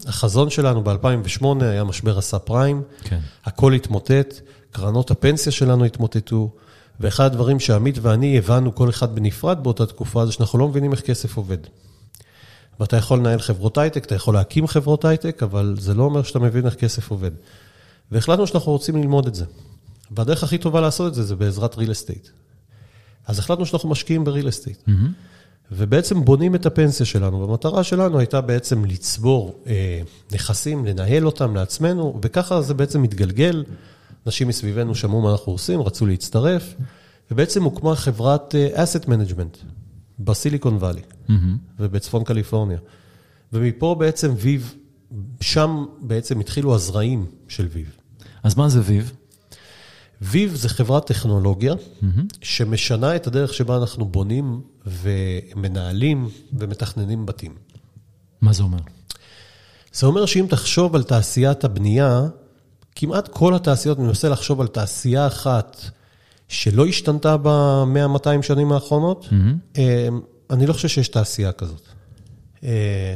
החזון 0.07 0.49
שלנו 0.49 0.83
ב-2008 0.83 1.45
היה 1.61 1.83
משבר 1.83 2.17
הסאב 2.17 2.39
פריים, 2.39 2.81
כן. 3.03 3.19
הכל 3.45 3.73
התמוטט, 3.73 4.41
קרנות 4.71 5.11
הפנסיה 5.11 5.51
שלנו 5.51 5.85
התמוטטו, 5.85 6.51
ואחד 6.99 7.25
הדברים 7.25 7.59
שעמית 7.59 7.97
ואני 8.01 8.37
הבנו 8.37 8.75
כל 8.75 8.89
אחד 8.89 9.15
בנפרד 9.15 9.63
באותה 9.63 9.85
תקופה, 9.85 10.25
זה 10.25 10.31
שאנחנו 10.31 10.59
לא 10.59 10.67
מבינים 10.67 10.91
איך 10.91 11.01
כסף 11.01 11.37
עובד. 11.37 11.57
ואתה 12.79 12.97
יכול 12.97 13.19
לנהל 13.19 13.39
חברות 13.39 13.77
הייטק, 13.77 14.05
אתה 14.05 14.15
יכול 14.15 14.33
להקים 14.33 14.67
חברות 14.67 15.05
הייטק, 15.05 15.43
אבל 15.43 15.75
זה 15.79 15.93
לא 15.93 16.03
אומר 16.03 16.23
שאתה 16.23 16.39
מבין 16.39 16.65
איך 16.65 16.75
כסף 16.75 17.11
עובד. 17.11 17.31
והחלטנו 18.11 18.47
שאנחנו 18.47 18.71
רוצים 18.71 18.95
ללמוד 18.95 19.27
את 19.27 19.35
זה. 19.35 19.45
והדרך 20.11 20.43
הכי 20.43 20.57
טובה 20.57 20.81
לעשות 20.81 21.07
את 21.07 21.13
זה, 21.13 21.23
זה 21.23 21.35
בעזרת 21.35 21.75
real 21.75 21.77
estate. 21.77 22.29
אז 23.27 23.39
החלטנו 23.39 23.65
שאנחנו 23.65 23.89
משקיעים 23.89 24.23
ב-real 24.23 24.47
estate. 24.47 24.91
ובעצם 25.71 26.25
בונים 26.25 26.55
את 26.55 26.65
הפנסיה 26.65 27.05
שלנו, 27.05 27.41
והמטרה 27.41 27.83
שלנו 27.83 28.19
הייתה 28.19 28.41
בעצם 28.41 28.85
לצבור 28.85 29.59
אה, 29.67 30.01
נכסים, 30.31 30.85
לנהל 30.85 31.25
אותם 31.25 31.55
לעצמנו, 31.55 32.19
וככה 32.21 32.61
זה 32.61 32.73
בעצם 32.73 33.01
מתגלגל. 33.01 33.63
אנשים 34.25 34.47
מסביבנו 34.47 34.95
שמעו 34.95 35.21
מה 35.21 35.31
אנחנו 35.31 35.51
עושים, 35.51 35.81
רצו 35.81 36.05
להצטרף, 36.05 36.75
ובעצם 37.31 37.63
הוקמה 37.63 37.95
חברת 37.95 38.55
אה, 38.55 38.83
asset 38.83 39.05
management 39.05 39.57
בסיליקון 40.19 40.75
וואלי 40.75 41.01
ובצפון 41.79 42.23
קליפורניה. 42.23 42.77
ומפה 43.53 43.95
בעצם 43.99 44.33
ויב, 44.37 44.75
שם 45.41 45.85
בעצם 46.01 46.39
התחילו 46.39 46.75
הזרעים 46.75 47.25
של 47.47 47.67
ויב. 47.71 47.95
אז 48.43 48.55
מה 48.55 48.69
זה 48.69 48.79
ויב? 48.83 49.11
ויב 50.21 50.55
זה 50.55 50.69
חברת 50.69 51.07
טכנולוגיה 51.07 51.73
שמשנה 52.41 53.15
את 53.15 53.27
הדרך 53.27 53.53
שבה 53.53 53.77
אנחנו 53.77 54.05
בונים 54.05 54.61
ומנהלים 54.85 56.29
ומתכננים 56.53 57.25
בתים. 57.25 57.55
מה 58.41 58.53
זה 58.53 58.63
אומר? 58.63 58.79
זה 59.93 60.05
אומר 60.05 60.25
שאם 60.25 60.45
תחשוב 60.49 60.95
על 60.95 61.03
תעשיית 61.03 61.63
הבנייה, 61.63 62.21
כמעט 62.95 63.27
כל 63.27 63.55
התעשיות, 63.55 63.99
אני 63.99 64.07
מנסה 64.07 64.29
לחשוב 64.29 64.61
על 64.61 64.67
תעשייה 64.67 65.27
אחת 65.27 65.81
שלא 66.47 66.85
השתנתה 66.85 67.37
ב-100-200 67.37 68.41
שנים 68.41 68.71
האחרונות, 68.71 69.29
אה, 69.77 70.07
אני 70.49 70.65
לא 70.65 70.73
חושב 70.73 70.87
שיש 70.87 71.07
תעשייה 71.07 71.51
כזאת. 71.51 71.81
אה, 72.63 73.15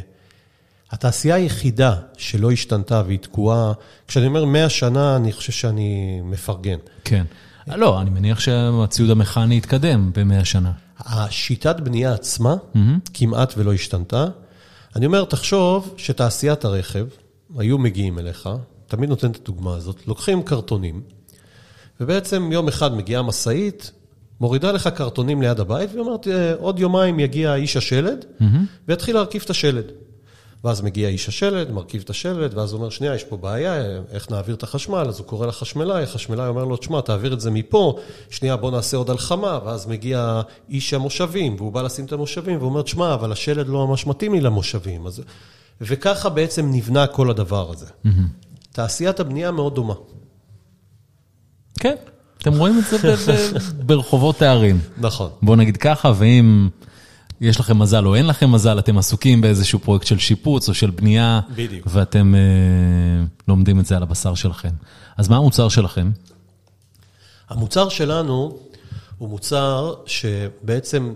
התעשייה 0.92 1.36
היחידה 1.36 1.96
שלא 2.18 2.52
השתנתה 2.52 3.04
והיא 3.06 3.20
תקועה, 3.20 3.74
כשאני 4.08 4.28
אומר 4.28 4.46
100 4.46 4.70
שנה, 4.70 5.16
אני 5.16 5.32
חושב 5.32 5.52
שאני 5.52 6.22
מפרגן. 6.24 6.78
כן. 7.04 7.26
לא, 7.68 8.02
אני 8.02 8.10
מניח 8.10 8.40
שהציוד 8.40 9.10
המכני 9.10 9.58
התקדם 9.58 10.12
ב-100 10.14 10.46
שנה. 10.46 10.72
השיטת 11.00 11.76
בנייה 11.80 12.14
עצמה 12.14 12.56
כמעט 13.14 13.54
ולא 13.58 13.74
השתנתה. 13.74 14.26
אני 14.96 15.06
אומר, 15.06 15.24
תחשוב 15.24 15.94
שתעשיית 15.98 16.66
הרכב, 16.66 17.06
היו 17.58 17.78
מגיעים 17.78 18.20
אליך, 18.20 18.50
תמיד 18.88 19.10
נותן 19.10 19.32
את 19.32 19.36
הדוגמה 19.36 19.76
הזאת, 19.76 20.08
לוקחים 20.08 20.44
קרטונים, 20.44 21.02
ובעצם 22.02 22.50
יום 22.52 22.68
אחד 22.68 22.94
מגיעה 22.94 23.22
משאית, 23.22 23.92
מורידה 24.42 24.72
לך 24.72 24.88
קרטונים 24.88 25.42
ליד 25.42 25.60
הבית, 25.60 25.90
ואומרת, 25.96 26.28
"אה, 26.28 26.54
עוד 26.56 26.80
יומיים 26.80 27.20
יגיע 27.20 27.56
איש 27.56 27.78
השלד, 27.78 28.26
ויתחיל 28.88 29.16
להרכיב 29.16 29.42
את 29.46 29.50
השלד. 29.50 29.86
ואז 30.64 30.82
מגיע 30.82 31.10
איש 31.10 31.28
השלד, 31.28 31.72
מרכיב 31.72 32.02
את 32.06 32.10
השלד, 32.10 32.58
ואז 32.58 32.72
הוא 32.72 32.80
אומר, 32.80 32.90
שנייה, 32.90 33.16
יש 33.16 33.24
פה 33.24 33.38
בעיה, 33.38 33.74
איך 34.12 34.32
נעביר 34.32 34.56
את 34.56 34.64
החשמל? 34.64 35.06
אז 35.08 35.20
הוא 35.20 35.28
קורא 35.28 35.48
לחשמלאי, 35.48 36.04
החשמלאי 36.04 36.48
אומר 36.48 36.66
לו, 36.66 36.78
תשמע, 36.78 37.02
תעביר 37.02 37.34
את 37.34 37.42
זה 37.42 37.52
מפה, 37.52 38.00
שנייה, 38.30 38.56
בוא 38.56 38.72
נעשה 38.72 38.98
עוד 38.98 39.10
הלחמה, 39.10 39.60
ואז 39.66 39.88
מגיע 39.88 40.42
איש 40.70 40.94
המושבים, 40.94 41.56
והוא 41.56 41.74
בא 41.74 41.82
לשים 41.82 42.06
את 42.06 42.12
המושבים, 42.12 42.58
והוא 42.58 42.70
אומר, 42.70 42.82
תשמע, 42.82 43.14
אבל 43.14 43.32
השלד 43.32 43.68
לא 43.68 43.88
ממש 43.88 44.08
מתאים 44.08 44.34
לי 44.34 44.42
למושבים. 44.42 45.08
אז... 45.08 45.22
וככה 45.82 46.30
בעצם 46.30 46.72
נבנה 46.72 47.08
כל 47.08 47.30
הדבר 47.30 47.72
הזה. 47.72 47.86
תעשיית 48.72 49.20
הבנייה 49.20 49.52
מאוד 49.52 49.76
דומה. 49.76 49.94
כן, 51.80 51.96
אתם 52.38 52.58
רואים 52.58 52.80
את 52.80 52.84
זה 53.00 53.54
ברחובות 53.86 54.42
הערים. 54.42 54.80
נכון. 54.98 55.30
בוא 55.42 55.56
נגיד 55.56 55.78
ככה, 55.78 56.12
ואם 56.16 56.70
יש 57.42 57.60
לכם 57.60 57.80
מזל 57.80 58.06
או 58.06 58.16
אין 58.16 58.28
לכם 58.28 58.52
מזל, 58.52 58.80
אתם 58.80 58.98
עסוקים 58.98 59.42
באיזשהו 59.42 59.80
פרויקט 59.80 60.08
של 60.08 60.20
שיפוץ 60.20 60.70
או 60.70 60.74
של 60.74 60.90
בנייה, 60.90 61.42
בדיוק. 61.56 61.88
ואתם 61.90 62.36
אה, 62.36 62.40
לומדים 63.48 63.80
את 63.80 63.86
זה 63.86 63.98
על 63.98 64.04
הבשר 64.04 64.36
שלכם. 64.36 64.70
אז 65.18 65.28
מה 65.28 65.38
המוצר 65.38 65.70
שלכם? 65.70 66.12
המוצר 67.50 67.90
שלנו 67.90 68.58
הוא 69.18 69.30
מוצר 69.30 69.94
שבעצם 70.06 71.14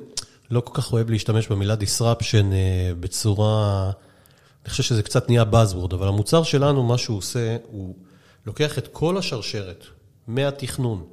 לא 0.51 0.59
כל 0.59 0.81
כך 0.81 0.93
אוהב 0.93 1.09
להשתמש 1.09 1.47
במילה 1.47 1.73
disruption 1.73 2.53
אה, 2.53 2.91
בצורה, 2.99 3.91
אני 4.65 4.69
חושב 4.69 4.83
שזה 4.83 5.03
קצת 5.03 5.29
נהיה 5.29 5.43
buzzword, 5.51 5.95
אבל 5.95 6.07
המוצר 6.07 6.43
שלנו, 6.43 6.83
מה 6.83 6.97
שהוא 6.97 7.17
עושה, 7.17 7.57
הוא 7.71 7.95
לוקח 8.45 8.77
את 8.77 8.87
כל 8.87 9.17
השרשרת, 9.17 9.85
מהתכנון 10.27 11.03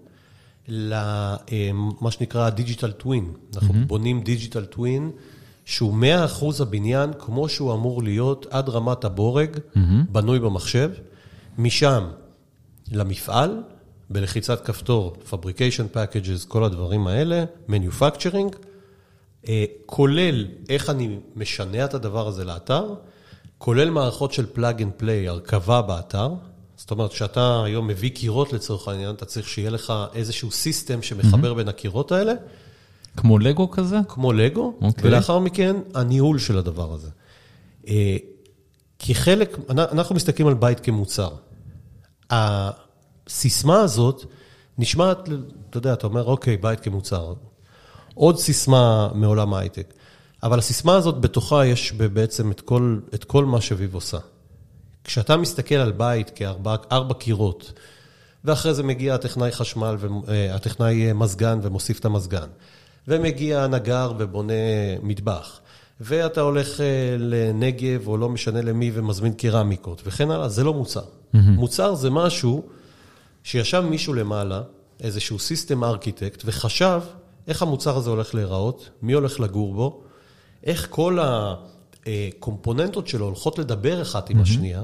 למה 0.68 2.10
שנקרא 2.10 2.50
digital 2.56 3.02
twin. 3.02 3.56
אנחנו 3.56 3.74
בונים 3.86 4.22
digital 4.26 4.76
twin 4.76 5.02
שהוא 5.64 5.94
100% 6.40 6.62
הבניין 6.62 7.10
כמו 7.18 7.48
שהוא 7.48 7.74
אמור 7.74 8.02
להיות 8.02 8.46
עד 8.50 8.68
רמת 8.68 9.04
הבורג, 9.04 9.56
בנוי 10.12 10.38
במחשב, 10.38 10.90
משם 11.58 12.04
למפעל, 12.92 13.62
בלחיצת 14.10 14.64
כפתור, 14.64 15.16
fabrication 15.30 15.94
packages, 15.96 16.48
כל 16.48 16.64
הדברים 16.64 17.06
האלה, 17.06 17.44
manufacturing, 17.68 18.56
אה, 19.48 19.64
כולל 19.86 20.46
איך 20.68 20.90
אני 20.90 21.18
משנע 21.36 21.84
את 21.84 21.94
הדבר 21.94 22.28
הזה 22.28 22.44
לאתר, 22.44 22.94
כולל 23.58 23.90
מערכות 23.90 24.32
של 24.32 24.46
plug 24.56 24.78
and 24.78 25.02
play, 25.02 25.28
הרכבה 25.28 25.82
באתר. 25.82 26.34
זאת 26.80 26.90
אומרת, 26.90 27.10
כשאתה 27.10 27.62
היום 27.64 27.86
מביא 27.86 28.10
קירות 28.10 28.52
לצורך 28.52 28.88
העניין, 28.88 29.14
אתה 29.14 29.24
צריך 29.24 29.48
שיהיה 29.48 29.70
לך 29.70 29.92
איזשהו 30.14 30.50
סיסטם 30.50 31.02
שמחבר 31.02 31.54
בין 31.54 31.68
הקירות 31.68 32.12
האלה, 32.12 32.32
כמו 33.16 33.38
לגו 33.38 33.70
כזה? 33.70 33.96
כמו 34.08 34.32
לגו, 34.32 34.74
אוקיי. 34.80 35.08
ולאחר 35.08 35.38
מכן 35.38 35.76
הניהול 35.94 36.38
של 36.38 36.58
הדבר 36.58 36.92
הזה. 36.92 37.08
אה, 37.88 38.16
כחלק, 38.98 39.58
אנחנו 39.70 40.14
מסתכלים 40.14 40.48
על 40.48 40.54
בית 40.54 40.80
כמוצר. 40.80 41.30
הסיסמה 42.30 43.80
הזאת 43.80 44.24
נשמעת, 44.78 45.28
אתה 45.70 45.78
יודע, 45.78 45.92
אתה 45.92 46.06
אומר, 46.06 46.24
אוקיי, 46.24 46.56
בית 46.56 46.80
כמוצר. 46.80 47.34
עוד 48.14 48.38
סיסמה 48.38 49.08
מעולם 49.14 49.54
ההייטק. 49.54 49.94
אבל 50.42 50.58
הסיסמה 50.58 50.96
הזאת, 50.96 51.20
בתוכה 51.20 51.66
יש 51.66 51.92
בעצם 51.92 52.50
את 52.50 52.60
כל, 52.60 52.98
את 53.14 53.24
כל 53.24 53.44
מה 53.44 53.60
שביב 53.60 53.94
עושה. 53.94 54.18
כשאתה 55.04 55.36
מסתכל 55.36 55.74
על 55.74 55.92
בית 55.92 56.30
כארבע 56.30 56.76
ארבע 56.92 57.14
קירות, 57.14 57.72
ואחרי 58.44 58.74
זה 58.74 58.82
מגיע 58.82 59.14
הטכנאי 59.14 59.52
חשמל, 59.52 59.96
ו- 59.98 60.06
הטכנאי 60.54 61.12
מזגן 61.12 61.58
ומוסיף 61.62 61.98
את 62.00 62.04
המזגן, 62.04 62.48
ומגיע 63.08 63.62
הנגר 63.62 64.12
ובונה 64.18 64.52
מטבח, 65.02 65.60
ואתה 66.00 66.40
הולך 66.40 66.80
אה, 66.80 67.16
לנגב, 67.18 68.08
או 68.08 68.16
לא 68.16 68.28
משנה 68.28 68.62
למי, 68.62 68.90
ומזמין 68.94 69.32
קרמיקות, 69.32 70.02
וכן 70.04 70.30
הלאה, 70.30 70.48
זה 70.48 70.64
לא 70.64 70.74
מוצר. 70.74 71.00
Mm-hmm. 71.00 71.36
מוצר 71.36 71.94
זה 71.94 72.10
משהו 72.10 72.62
שישב 73.42 73.80
מישהו 73.80 74.14
למעלה, 74.14 74.62
איזשהו 75.00 75.38
סיסטם 75.38 75.84
ארכיטקט, 75.84 76.42
וחשב 76.44 77.00
איך 77.48 77.62
המוצר 77.62 77.96
הזה 77.96 78.10
הולך 78.10 78.34
להיראות, 78.34 78.90
מי 79.02 79.12
הולך 79.12 79.40
לגור 79.40 79.74
בו, 79.74 80.02
איך 80.64 80.86
כל 80.90 81.18
הקומפוננטות 82.28 83.08
שלו 83.08 83.26
הולכות 83.26 83.58
לדבר 83.58 84.02
אחת 84.02 84.30
עם 84.30 84.40
השנייה, 84.40 84.82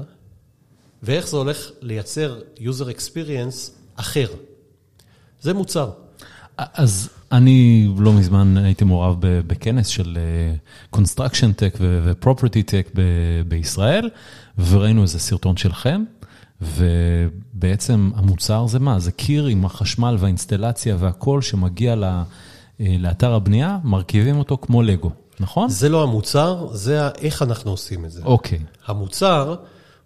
ואיך 1.03 1.27
זה 1.27 1.37
הולך 1.37 1.71
לייצר 1.81 2.39
user 2.57 2.97
experience 2.97 3.71
אחר. 3.95 4.27
זה 5.41 5.53
מוצר. 5.53 5.91
אז 6.57 7.09
אני 7.31 7.87
לא 7.97 8.13
מזמן 8.13 8.57
הייתי 8.57 8.85
מעורב 8.85 9.17
בכנס 9.21 9.87
של 9.87 10.17
אה, 10.17 10.99
Construction 10.99 11.59
Tech 11.59 11.77
ו-Property 11.79 12.63
Tech 12.69 12.99
בישראל, 13.47 14.09
וראינו 14.57 15.01
איזה 15.01 15.19
סרטון 15.19 15.57
שלכם, 15.57 16.03
ובעצם 16.61 18.11
המוצר 18.15 18.67
זה 18.67 18.79
מה? 18.79 18.99
זה 18.99 19.11
קיר 19.11 19.45
עם 19.45 19.65
החשמל 19.65 20.15
והאינסטלציה 20.19 20.95
והכל 20.99 21.41
שמגיע 21.41 21.95
אה, 22.03 22.23
לאתר 22.99 23.33
הבנייה, 23.33 23.77
מרכיבים 23.83 24.37
אותו 24.37 24.57
כמו 24.61 24.81
לגו, 24.81 25.11
נכון? 25.39 25.69
זה 25.69 25.89
לא 25.89 26.03
המוצר, 26.03 26.67
זה 26.71 27.09
איך 27.09 27.41
אנחנו 27.41 27.71
עושים 27.71 28.05
את 28.05 28.11
זה. 28.11 28.21
אוקיי. 28.23 28.59
המוצר 28.85 29.55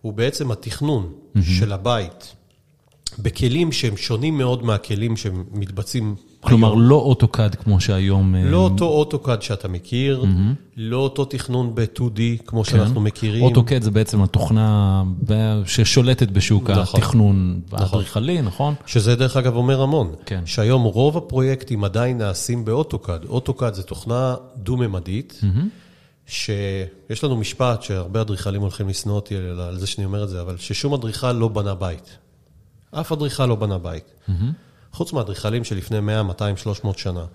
הוא 0.02 0.14
בעצם 0.14 0.52
התכנון 0.52 1.14
של 1.42 1.74
הבית 1.74 2.36
בכלים 3.20 3.72
שהם 3.72 3.98
שונים 3.98 4.38
מאוד 4.38 4.64
מהכלים 4.64 5.18
שמתבצעים 5.18 6.16
כלומר, 6.42 6.68
היום. 6.68 6.82
לא 6.82 6.96
אוטוקאד 6.96 7.56
כמו 7.56 7.82
שהיום... 7.82 8.36
אה, 8.36 8.44
לא 8.44 8.58
אותו 8.58 8.86
אוטוקאד 8.86 9.42
שאתה 9.42 9.68
מכיר, 9.68 10.26
לא 10.78 10.98
אותו 10.98 11.26
תכנון 11.26 11.76
ב-2D 11.76 12.20
כמו 12.46 12.66
שאנחנו 12.66 13.02
מכירים. 13.02 13.44
אוטוקד 13.44 13.82
זה 13.82 13.92
בעצם 13.92 14.22
התוכנה 14.22 15.04
ששולטת 15.66 16.28
בשוק 16.28 16.70
נכון. 16.70 17.00
התכנון 17.00 17.62
האדריכלי, 17.72 18.42
נכון? 18.42 18.74
שזה 18.86 19.16
דרך 19.16 19.38
אגב 19.38 19.56
אומר 19.56 19.82
המון. 19.82 20.12
כן. 20.26 20.42
שהיום 20.46 20.84
רוב 20.84 21.18
הפרויקטים 21.18 21.84
עדיין 21.84 22.18
נעשים 22.18 22.66
באוטוקאד. 22.66 23.26
אוטוקאד 23.26 23.74
זה 23.74 23.84
תוכנה 23.84 24.36
דו-ממדית, 24.58 25.42
שיש 26.28 27.24
לנו 27.24 27.38
משפט 27.38 27.82
שהרבה 27.82 28.22
אדריכלים 28.22 28.62
הולכים 28.62 28.90
לשנוא 28.90 29.16
אותי 29.16 29.36
על 29.36 29.60
על 29.60 29.80
זה 29.80 29.88
שאני 29.88 30.06
אומר 30.06 30.24
את 30.24 30.30
זה, 30.30 30.42
אבל 30.42 30.58
ששום 30.58 30.94
אדריכל 30.94 31.32
לא 31.32 31.48
בנה 31.48 31.76
בית. 31.76 32.18
אף 32.92 33.12
אדריכל 33.12 33.46
לא 33.46 33.56
בנה 33.56 33.78
בית. 33.78 34.14
חוץ 34.92 35.14
מהאדריכלים 35.14 35.64
שלפני 35.64 36.00
100, 36.00 36.24
200, 36.24 36.58
300 36.58 36.98
שנה. 36.98 37.26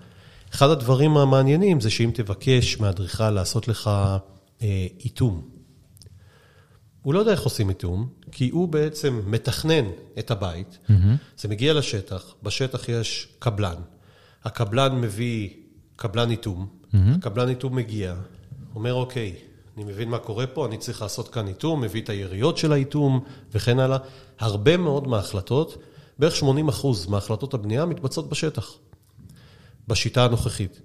אחד 0.53 0.69
הדברים 0.69 1.17
המעניינים 1.17 1.81
זה 1.81 1.89
שאם 1.89 2.11
תבקש 2.13 2.79
מאדריכל 2.79 3.29
לעשות 3.29 3.67
לך 3.67 3.89
אה, 4.61 4.87
איתום, 4.99 5.41
הוא 7.01 7.13
לא 7.13 7.19
יודע 7.19 7.31
איך 7.31 7.41
עושים 7.41 7.69
איתום, 7.69 8.09
כי 8.31 8.49
הוא 8.49 8.67
בעצם 8.67 9.21
מתכנן 9.25 9.85
את 10.19 10.31
הבית, 10.31 10.77
זה 11.37 11.47
מגיע 11.47 11.73
לשטח, 11.73 12.35
בשטח 12.43 12.89
יש 12.89 13.27
קבלן, 13.39 13.75
הקבלן 14.43 15.01
מביא 15.01 15.49
קבלן 15.95 16.31
איתום, 16.31 16.67
הקבלן 16.93 17.49
איתום 17.49 17.75
מגיע, 17.75 18.15
אומר 18.75 18.93
אוקיי, 18.93 19.35
אני 19.77 19.85
מבין 19.85 20.09
מה 20.09 20.17
קורה 20.17 20.47
פה, 20.47 20.65
אני 20.65 20.77
צריך 20.77 21.01
לעשות 21.01 21.27
כאן 21.27 21.47
איתום, 21.47 21.81
מביא 21.81 22.01
את 22.01 22.09
היריות 22.09 22.57
של 22.57 22.71
האיתום 22.71 23.23
וכן 23.51 23.79
הלאה. 23.79 23.97
הרבה 24.39 24.77
מאוד 24.77 25.07
מההחלטות, 25.07 25.77
בערך 26.19 26.35
80 26.35 26.67
אחוז 26.67 27.07
מהחלטות 27.07 27.53
הבנייה 27.53 27.85
מתבצעות 27.85 28.29
בשטח, 28.29 28.71
בשיטה 29.87 30.25
הנוכחית. 30.25 30.81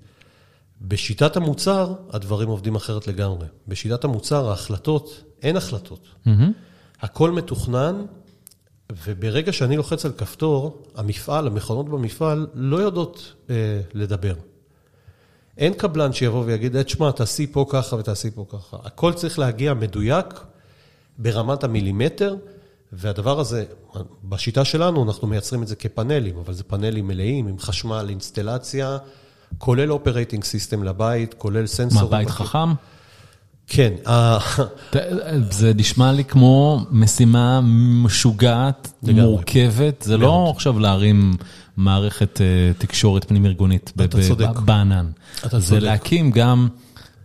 בשיטת 0.81 1.37
המוצר, 1.37 1.95
הדברים 2.11 2.49
עובדים 2.49 2.75
אחרת 2.75 3.07
לגמרי. 3.07 3.47
בשיטת 3.69 4.05
המוצר, 4.05 4.49
ההחלטות, 4.49 5.25
אין 5.43 5.57
החלטות. 5.57 6.09
הכל 7.01 7.31
מתוכנן, 7.31 8.05
וברגע 9.05 9.53
שאני 9.53 9.77
לוחץ 9.77 10.05
על 10.05 10.13
כפתור, 10.13 10.83
המפעל, 10.95 11.47
המכונות 11.47 11.89
במפעל, 11.89 12.47
לא 12.55 12.77
יודעות 12.77 13.33
אה, 13.51 13.81
לדבר. 13.95 14.35
אין 15.59 15.75
קבלן 15.75 16.13
שיבוא 16.13 16.43
ויגיד, 16.47 16.77
"אה, 16.77 16.85
תשמע, 16.85 17.11
תעשי 17.11 17.47
פה 17.47 17.67
ככה 17.71 17.97
ותעשי 17.97 18.31
פה 18.31 18.47
ככה. 18.49 18.77
הכל 18.85 19.13
צריך 19.13 19.39
להגיע 19.39 19.75
מדויק 19.75 20.27
ברמת 21.19 21.65
המילימטר, 21.65 22.37
והדבר 22.93 23.41
הזה, 23.41 23.65
בשיטה 24.25 24.65
שלנו, 24.65 25.05
אנחנו 25.05 25.29
מייצרים 25.29 25.63
את 25.63 25.69
זה 25.69 25.77
כפאנלים, 25.77 26.35
אבל 26.45 26.55
זה 26.55 26.65
פאנלים 26.65 27.07
מלאים 27.07 27.47
עם 27.47 27.59
חשמל, 27.59 28.07
אינסטלציה, 28.09 28.99
כולל 29.59 29.93
operating 29.93 30.45
system 30.45 30.83
לבית, 30.83 31.35
כולל 31.35 31.61
מה, 31.61 31.67
סנסורים. 31.67 32.11
בית 32.11 32.31
חכם? 32.31 32.69
כן, 33.67 33.93
ה- 34.07 34.39
ת- 34.91 34.97
זה 35.51 35.73
נשמע 35.77 36.13
לי 36.13 36.25
כמו 36.25 36.85
משימה 36.91 37.61
משוגעת, 38.05 38.93
לגמרי. 39.03 39.23
מורכבת. 39.23 40.03
זה 40.03 40.17
לא 40.17 40.53
עכשיו 40.57 40.79
להרים 40.79 41.37
מערכת 41.77 42.41
אה, 42.41 42.47
תקשורת 42.79 43.25
פנים-ארגונית 43.25 43.93
ב- 43.97 44.03
אתה 44.03 44.23
צודק. 44.29 44.59
בענן. 44.65 45.07
זה. 45.59 45.81
להקים 45.81 46.31
גם, 46.31 46.69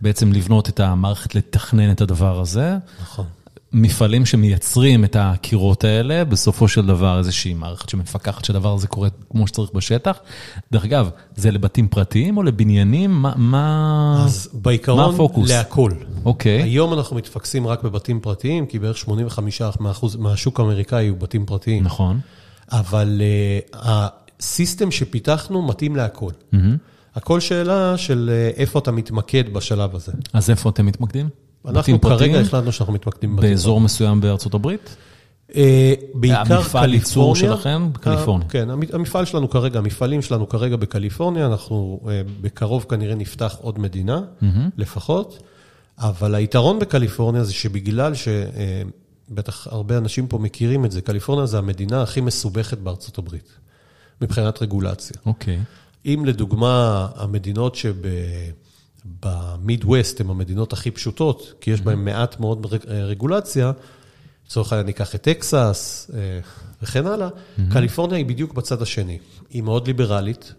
בעצם 0.00 0.32
לבנות 0.32 0.68
את 0.68 0.80
המערכת, 0.80 1.34
לתכנן 1.34 1.90
את 1.90 2.00
הדבר 2.00 2.40
הזה. 2.40 2.76
נכון. 3.02 3.26
מפעלים 3.72 4.26
שמייצרים 4.26 5.04
את 5.04 5.16
הקירות 5.18 5.84
האלה, 5.84 6.24
בסופו 6.24 6.68
של 6.68 6.86
דבר 6.86 7.18
איזושהי 7.18 7.54
מערכת 7.54 7.88
שמפקחת 7.88 8.44
שהדבר 8.44 8.74
הזה 8.74 8.86
קורה 8.86 9.08
כמו 9.30 9.46
שצריך 9.46 9.70
בשטח. 9.74 10.18
דרך 10.72 10.84
אגב, 10.84 11.10
זה 11.36 11.50
לבתים 11.50 11.88
פרטיים 11.88 12.36
או 12.36 12.42
לבניינים? 12.42 13.10
מה... 13.10 13.32
מה... 13.36 14.22
אז 14.26 14.48
בעיקרון, 14.52 15.04
מה 15.04 15.14
הפוקוס? 15.14 15.50
להכל. 15.50 15.92
אוקיי. 16.24 16.62
היום 16.62 16.92
אנחנו 16.92 17.16
מתפקסים 17.16 17.66
רק 17.66 17.82
בבתים 17.82 18.20
פרטיים, 18.20 18.66
כי 18.66 18.78
בערך 18.78 19.04
85% 19.08 19.10
מהשוק 20.18 20.60
האמריקאי 20.60 21.08
הוא 21.08 21.18
בתים 21.18 21.46
פרטיים. 21.46 21.84
נכון. 21.84 22.20
אבל 22.72 23.20
uh, 23.72 23.76
הסיסטם 23.76 24.90
שפיתחנו 24.90 25.62
מתאים 25.62 25.96
להכל. 25.96 26.32
הכל 27.14 27.40
שאלה 27.40 27.96
של 27.96 28.30
uh, 28.54 28.58
איפה 28.58 28.78
אתה 28.78 28.92
מתמקד 28.92 29.52
בשלב 29.52 29.94
הזה. 29.94 30.12
אז 30.32 30.50
איפה 30.50 30.68
אתם 30.68 30.86
מתמקדים? 30.86 31.28
אנחנו? 31.68 32.00
כרגע 32.00 32.40
החלטנו 32.40 32.72
שאנחנו 32.72 32.94
מתמקדים 32.94 33.36
בבתים 33.36 33.50
באזור 33.50 33.80
מסוים 33.80 34.20
בארצות 34.20 34.54
הברית? 34.54 34.96
אה, 35.56 35.94
בעיקר 36.14 36.56
המפעל 36.58 36.94
ייצור 36.94 37.34
קליפורניה. 37.34 37.56
שלכם 37.56 37.88
בקליפורניה. 37.92 38.46
אה, 38.46 38.50
כן, 38.52 38.70
המ- 38.70 38.82
המפעל 38.92 39.24
שלנו 39.24 39.50
כרגע, 39.50 39.78
המפעלים 39.78 40.22
שלנו 40.22 40.48
כרגע 40.48 40.76
בקליפורניה, 40.76 41.46
אנחנו 41.46 42.00
אה, 42.08 42.20
בקרוב 42.40 42.86
כנראה 42.88 43.14
נפתח 43.14 43.56
עוד 43.60 43.78
מדינה, 43.78 44.20
לפחות, 44.76 45.42
אבל 45.98 46.34
היתרון 46.34 46.78
בקליפורניה 46.78 47.44
זה 47.44 47.52
שבגלל 47.52 48.12
שבטח 48.14 49.66
הרבה 49.70 49.98
אנשים 49.98 50.26
פה 50.26 50.38
מכירים 50.38 50.84
את 50.84 50.90
זה, 50.92 51.00
קליפורניה 51.00 51.46
זה 51.46 51.58
המדינה 51.58 52.02
הכי 52.02 52.20
מסובכת 52.20 52.78
בארצות 52.78 53.18
הברית, 53.18 53.48
מבחינת 54.22 54.62
רגולציה. 54.62 55.16
אוקיי. 55.26 55.58
אם 56.06 56.22
לדוגמה 56.26 57.06
המדינות 57.16 57.74
שבמיד-ווסט 59.04 60.20
הן 60.20 60.30
המדינות 60.30 60.72
הכי 60.72 60.90
פשוטות, 60.90 61.54
כי 61.60 61.70
יש 61.70 61.80
בהן 61.80 62.04
מעט 62.04 62.40
מאוד 62.40 62.66
אה, 62.88 63.04
רגולציה, 63.04 63.72
לצורך 64.46 64.72
העניין 64.72 64.86
ניקח 64.86 65.14
את 65.14 65.22
טקסס 65.22 66.10
אה, 66.14 66.40
וכן 66.82 67.06
הלאה, 67.06 67.28
קליפורניה 67.70 68.16
היא 68.16 68.26
בדיוק 68.26 68.54
בצד 68.54 68.82
השני. 68.82 69.18
היא 69.50 69.62
מאוד 69.62 69.86
ליברלית, 69.86 70.54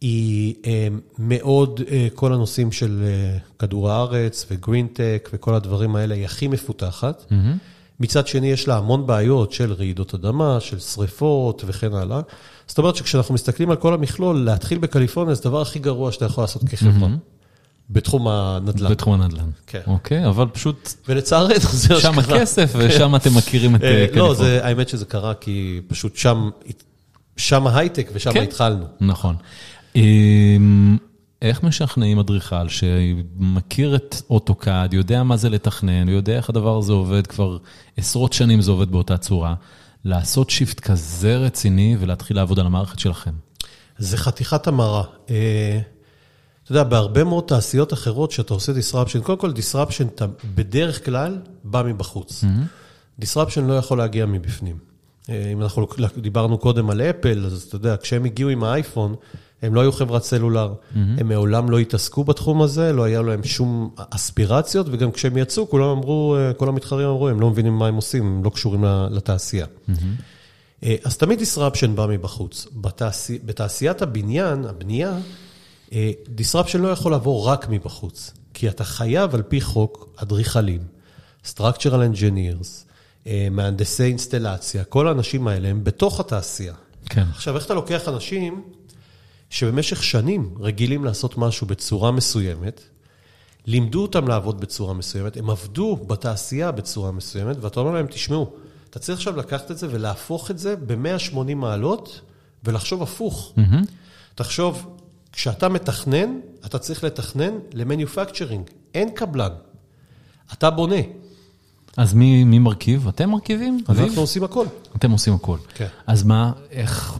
היא 0.00 0.54
אה, 0.66 0.88
מאוד, 1.18 1.80
כל 2.14 2.32
הנושאים 2.32 2.72
של 2.72 3.04
כדור 3.58 3.90
הארץ 3.90 4.46
וגרינטק 4.50 5.30
וכל 5.32 5.54
הדברים 5.54 5.96
האלה, 5.96 6.14
היא 6.14 6.24
הכי 6.24 6.48
מפותחת. 6.48 7.24
מצד 8.00 8.26
שני, 8.26 8.46
יש 8.46 8.68
לה 8.68 8.76
המון 8.76 9.06
בעיות 9.06 9.52
של 9.52 9.72
רעידות 9.72 10.14
אדמה, 10.14 10.60
של 10.60 10.78
שריפות 10.78 11.62
וכן 11.66 11.94
הלאה. 11.94 12.20
זאת 12.66 12.78
אומרת 12.78 12.96
שכשאנחנו 12.96 13.34
מסתכלים 13.34 13.70
על 13.70 13.76
כל 13.76 13.94
המכלול, 13.94 14.36
להתחיל 14.36 14.78
בקליפורניה 14.78 15.34
זה 15.34 15.40
הדבר 15.44 15.60
הכי 15.60 15.78
גרוע 15.78 16.12
שאתה 16.12 16.24
יכול 16.24 16.44
לעשות 16.44 16.62
כחברה, 16.68 17.08
בתחום 17.92 18.28
הנדל"ן. 18.28 18.90
בתחום 18.90 19.20
הנדל"ן. 19.20 19.50
כן. 19.66 19.80
אוקיי, 19.86 20.26
אבל 20.26 20.46
פשוט 20.52 20.94
ולצערנו 21.08 21.54
זה 21.58 22.00
שם. 22.00 22.18
הכסף 22.18 22.72
ושם 22.78 23.16
אתם 23.16 23.30
מכירים 23.36 23.74
את 23.74 23.82
אה, 23.82 23.88
אה, 23.88 24.02
לא, 24.02 24.06
קליפורניה. 24.06 24.66
האמת 24.66 24.88
שזה 24.88 25.04
קרה 25.04 25.34
כי 25.34 25.80
פשוט 25.86 26.16
שם, 26.16 26.50
שם 27.36 27.66
ההייטק 27.66 28.10
ושם 28.12 28.32
כן. 28.32 28.42
התחלנו. 28.42 28.84
נכון. 29.00 29.36
אמ, 29.96 30.96
איך 31.42 31.62
משכנעים 31.62 32.18
אדריכל 32.18 32.68
שמכיר 32.68 33.96
את 33.96 34.16
אוטוקאד, 34.30 34.94
יודע 34.94 35.22
מה 35.22 35.36
זה 35.36 35.50
לתכנן, 35.50 36.08
יודע 36.08 36.36
איך 36.36 36.50
הדבר 36.50 36.78
הזה 36.78 36.92
עובד, 36.92 37.26
כבר 37.26 37.58
עשרות 37.96 38.32
שנים 38.32 38.60
זה 38.60 38.70
עובד 38.70 38.90
באותה 38.90 39.16
צורה, 39.16 39.54
לעשות 40.04 40.50
shift 40.50 40.80
כזה 40.80 41.36
רציני 41.36 41.96
ולהתחיל 42.00 42.36
לעבוד 42.36 42.58
על 42.58 42.66
המערכת 42.66 42.98
שלכם? 42.98 43.30
זה 43.98 44.16
חתיכת 44.16 44.66
המרה. 44.66 45.02
אתה 46.72 46.80
יודע, 46.80 46.90
בהרבה 46.90 47.24
מאוד 47.24 47.44
תעשיות 47.44 47.92
אחרות 47.92 48.30
שאתה 48.30 48.54
עושה 48.54 48.72
disruption, 48.72 49.22
קודם 49.22 49.38
כל 49.38 49.50
disruption 49.50 50.04
אתה 50.14 50.26
בדרך 50.54 51.04
כלל 51.04 51.38
בא 51.64 51.82
מבחוץ. 51.82 52.44
disruption 53.22 53.60
לא 53.60 53.74
יכול 53.74 53.98
להגיע 53.98 54.26
מבפנים. 54.26 54.76
אה, 55.28 55.50
אם 55.52 55.62
אנחנו 55.62 55.86
דיברנו 56.16 56.58
קודם 56.58 56.90
על 56.90 57.00
אפל, 57.00 57.46
אז 57.46 57.62
אתה 57.62 57.76
יודע, 57.76 57.96
כשהם 58.02 58.24
הגיעו 58.24 58.50
עם 58.50 58.64
האייפון, 58.64 59.14
הם 59.62 59.74
לא 59.74 59.80
היו 59.80 59.92
חברת 59.92 60.24
סלולר, 60.24 60.72
הם 61.18 61.28
מעולם 61.28 61.70
לא 61.70 61.78
התעסקו 61.78 62.24
בתחום 62.24 62.62
הזה, 62.62 62.92
לא 62.92 63.04
היה 63.04 63.22
להם 63.22 63.44
שום 63.44 63.90
אספירציות, 64.10 64.86
וגם 64.90 65.10
כשהם 65.10 65.36
יצאו, 65.36 65.70
כולם 65.70 65.88
אמרו, 65.88 66.36
אה, 66.36 66.52
כל 66.52 66.68
המתחרים 66.68 67.08
אמרו, 67.08 67.28
הם 67.28 67.40
לא 67.40 67.50
מבינים 67.50 67.78
מה 67.78 67.86
הם 67.86 67.94
עושים, 67.94 68.26
הם 68.26 68.44
לא 68.44 68.50
קשורים 68.50 68.84
לתעשייה. 69.10 69.66
אה, 70.84 70.94
אז 71.04 71.16
תמיד 71.16 71.40
disruption 71.40 71.88
בא 71.94 72.06
מבחוץ. 72.06 72.66
בתעשי, 72.74 73.38
בתעשיית 73.44 74.02
הבניין, 74.02 74.64
הבנייה, 74.64 75.18
disruption 76.36 76.78
לא 76.78 76.88
יכול 76.88 77.14
לבוא 77.14 77.46
רק 77.46 77.66
מבחוץ, 77.68 78.32
כי 78.54 78.68
אתה 78.68 78.84
חייב 78.84 79.34
על 79.34 79.42
פי 79.42 79.60
חוק 79.60 80.14
אדריכלים, 80.16 80.80
structural 81.46 82.02
engineers, 82.12 82.68
אה, 83.26 83.48
מהנדסי 83.50 84.04
אינסטלציה, 84.04 84.84
כל 84.84 85.08
האנשים 85.08 85.48
האלה 85.48 85.68
הם 85.68 85.84
בתוך 85.84 86.20
התעשייה. 86.20 86.74
כן. 87.06 87.24
עכשיו, 87.30 87.56
איך 87.56 87.66
אתה 87.66 87.74
לוקח 87.74 88.08
אנשים 88.08 88.62
שבמשך 89.50 90.02
שנים 90.02 90.54
רגילים 90.60 91.04
לעשות 91.04 91.38
משהו 91.38 91.66
בצורה 91.66 92.10
מסוימת, 92.10 92.80
לימדו 93.66 94.02
אותם 94.02 94.28
לעבוד 94.28 94.60
בצורה 94.60 94.94
מסוימת, 94.94 95.36
הם 95.36 95.50
עבדו 95.50 95.96
בתעשייה 96.06 96.70
בצורה 96.70 97.12
מסוימת, 97.12 97.56
ואתה 97.60 97.80
אומר 97.80 97.92
להם, 97.92 98.06
תשמעו, 98.06 98.52
אתה 98.90 98.98
צריך 98.98 99.18
עכשיו 99.18 99.36
לקחת 99.36 99.70
את 99.70 99.78
זה 99.78 99.86
ולהפוך 99.90 100.50
את 100.50 100.58
זה 100.58 100.76
ב-180 100.76 101.54
מעלות 101.54 102.20
ולחשוב 102.64 103.02
הפוך. 103.02 103.52
תחשוב, 104.34 104.98
כשאתה 105.32 105.68
מתכנן, 105.68 106.38
אתה 106.66 106.78
צריך 106.78 107.04
לתכנן 107.04 107.52
למניופקצ'רינג, 107.72 108.64
אין 108.94 109.10
קבלן. 109.10 109.52
אתה 110.52 110.70
בונה. 110.70 110.96
אז 111.96 112.14
מי 112.14 112.44
מי 112.44 112.58
מרכיב? 112.58 113.08
אתם 113.08 113.30
מרכיבים? 113.30 113.80
אנחנו 113.88 114.20
עושים 114.20 114.44
הכל. 114.44 114.66
אתם 114.96 115.10
עושים 115.10 115.34
הכל. 115.34 115.56
כן. 115.74 115.86
אז 116.06 116.22
מה, 116.22 116.52
איך, 116.70 117.18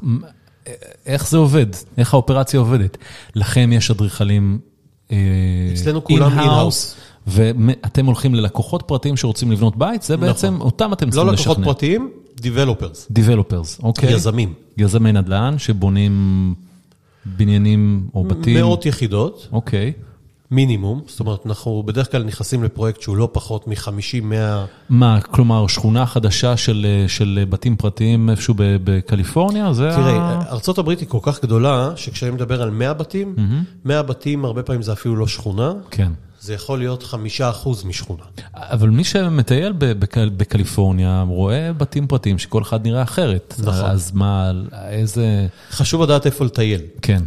איך 1.06 1.28
זה 1.28 1.36
עובד? 1.36 1.66
איך 1.98 2.14
האופרציה 2.14 2.60
עובדת? 2.60 2.98
לכם 3.34 3.70
יש 3.72 3.90
אדריכלים 3.90 4.58
אה, 5.10 5.16
אצלנו 5.74 6.04
כולם 6.04 6.38
in-house, 6.38 6.94
ואתם 7.26 8.06
הולכים 8.06 8.34
ללקוחות 8.34 8.82
פרטיים 8.86 9.16
שרוצים 9.16 9.52
לבנות 9.52 9.76
בית, 9.76 10.02
זה 10.02 10.16
בעצם, 10.16 10.60
אותם 10.60 10.92
אתם 10.92 11.06
לא 11.06 11.12
צריכים 11.12 11.32
לשכנע. 11.32 11.52
לקוחות 11.52 11.64
פרטיים, 11.64 12.10
Developers, 12.36 13.12
Developers, 13.12 13.82
אוקיי? 13.82 14.12
יזמים. 14.12 14.54
יזמי 14.76 15.12
נדל"ן 15.12 15.54
שבונים 15.58 16.54
בניינים 17.26 18.08
או 18.14 18.24
בתים. 18.24 18.56
מאות 18.56 18.86
יחידות, 18.86 19.48
אוקיי. 19.52 19.92
מינימום. 20.50 21.00
זאת 21.06 21.20
אומרת, 21.20 21.46
אנחנו 21.46 21.82
בדרך 21.86 22.10
כלל 22.10 22.22
נכנסים 22.22 22.64
לפרויקט 22.64 23.00
שהוא 23.00 23.16
לא 23.16 23.28
פחות 23.32 23.68
מ-50-100... 23.68 24.34
מה, 24.88 25.20
כלומר, 25.20 25.66
שכונה 25.66 26.06
חדשה 26.06 26.56
של, 26.56 26.86
של 27.08 27.44
בתים 27.50 27.76
פרטיים 27.76 28.30
איפשהו 28.30 28.54
בקליפורניה? 28.58 29.72
זה 29.72 29.90
תראה, 29.96 30.12
ה... 30.12 30.42
ארה"ב 30.50 30.88
היא 30.88 31.08
כל 31.08 31.18
כך 31.22 31.42
גדולה, 31.42 31.92
שכשאני 31.96 32.30
מדבר 32.30 32.62
על 32.62 32.70
100 32.70 32.94
בתים, 32.94 33.36
100 33.84 34.02
בתים 34.02 34.44
הרבה 34.44 34.62
פעמים 34.62 34.82
זה 34.82 34.92
אפילו 34.92 35.16
לא 35.16 35.26
שכונה, 35.26 35.72
כן. 35.90 36.12
זה 36.42 36.54
יכול 36.54 36.78
להיות 36.78 37.14
5% 37.64 37.68
משכונה. 37.84 38.22
אבל 38.54 38.88
מי 38.90 39.04
שמטייל 39.04 39.72
ב- 39.72 39.84
בק- 39.92 40.16
בקליפורניה 40.36 41.24
רואה 41.28 41.72
בתים 41.72 42.06
פרטיים 42.06 42.38
שכל 42.38 42.62
אחד 42.62 42.86
נראה 42.86 43.02
אחרת. 43.02 43.54
נכון. 43.58 43.74
אז 43.90 44.10
מה, 44.14 44.50
איזה... 44.88 45.46
חשוב 45.70 46.02
לדעת 46.02 46.26
איפה 46.26 46.44
לטייל. 46.44 46.80
כן. 47.02 47.22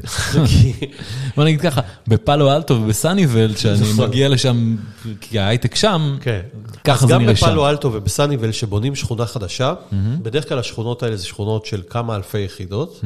בוא 1.35 1.43
נגיד 1.43 1.61
ככה, 1.61 1.81
בפאלו 2.07 2.51
אלטו 2.55 2.73
ובסאניבל, 2.73 3.55
שאני 3.55 3.81
נכון. 3.93 4.07
מגיע 4.09 4.29
לשם, 4.29 4.75
כי 5.21 5.39
ההייטק 5.39 5.75
שם, 5.75 6.17
כן. 6.21 6.41
ככה 6.83 6.95
אז 7.03 7.07
זה 7.09 7.13
גם 7.13 7.21
נראה 7.21 7.35
שם. 7.35 7.45
בפאלו 7.45 7.69
אלטו 7.69 7.93
ובסאניבל, 7.93 8.51
שבונים 8.51 8.95
שכונה 8.95 9.25
חדשה, 9.25 9.73
בדרך 10.21 10.49
כלל 10.49 10.59
השכונות 10.59 11.03
האלה 11.03 11.15
זה 11.15 11.25
שכונות 11.25 11.65
של 11.65 11.81
כמה 11.89 12.15
אלפי 12.15 12.39
יחידות. 12.39 13.01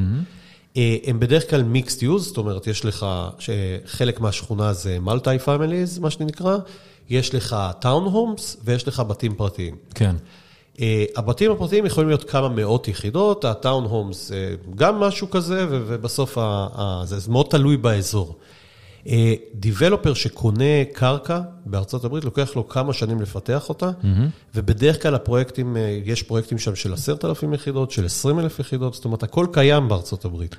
אה, 0.77 0.97
הם 1.05 1.19
בדרך 1.19 1.49
כלל 1.49 1.63
mixed 1.63 2.03
use, 2.03 2.25
זאת 2.27 2.37
אומרת, 2.37 2.67
יש 2.67 2.85
לך, 2.85 3.05
חלק 3.85 4.19
מהשכונה 4.19 4.73
זה 4.73 4.97
multi 5.01 5.39
families, 5.39 5.99
מה 5.99 6.09
שנקרא, 6.09 6.57
יש 7.09 7.35
לך 7.35 7.55
town 7.79 8.03
homes 8.03 8.57
ויש 8.63 8.87
לך 8.87 8.99
בתים 8.99 9.35
פרטיים. 9.35 9.75
כן. 9.95 10.15
אה, 10.81 11.05
הבתים 11.15 11.51
הפרטיים 11.51 11.85
יכולים 11.85 12.09
להיות 12.09 12.29
כמה 12.29 12.49
מאות 12.49 12.87
יחידות, 12.87 13.45
הטאון 13.45 13.83
הומס 13.83 14.27
זה 14.27 14.55
גם 14.75 14.99
משהו 14.99 15.29
כזה, 15.29 15.65
ובסוף 15.69 16.37
ה- 16.37 16.67
ה- 16.73 17.01
זה 17.05 17.31
מאוד 17.31 17.45
תלוי 17.49 17.77
באזור. 17.77 18.35
דיבלופר 19.53 20.13
שקונה 20.13 20.83
קרקע 20.93 21.39
בארצות 21.65 22.05
הברית, 22.05 22.23
לוקח 22.23 22.55
לו 22.55 22.67
כמה 22.67 22.93
שנים 22.93 23.21
לפתח 23.21 23.69
אותה, 23.69 23.91
ובדרך 24.55 25.01
כלל 25.01 25.15
הפרויקטים, 25.15 25.77
אה, 25.77 25.99
יש 26.05 26.23
פרויקטים 26.23 26.57
שם 26.57 26.75
של 26.75 26.93
עשרת 26.93 27.25
אלפים 27.25 27.53
יחידות, 27.53 27.91
של 27.91 28.05
עשרים 28.05 28.39
אלף 28.39 28.59
יחידות, 28.59 28.93
זאת 28.93 29.05
אומרת, 29.05 29.23
הכל 29.23 29.47
קיים 29.51 29.87
בארצות 29.87 30.25
הברית. 30.25 30.55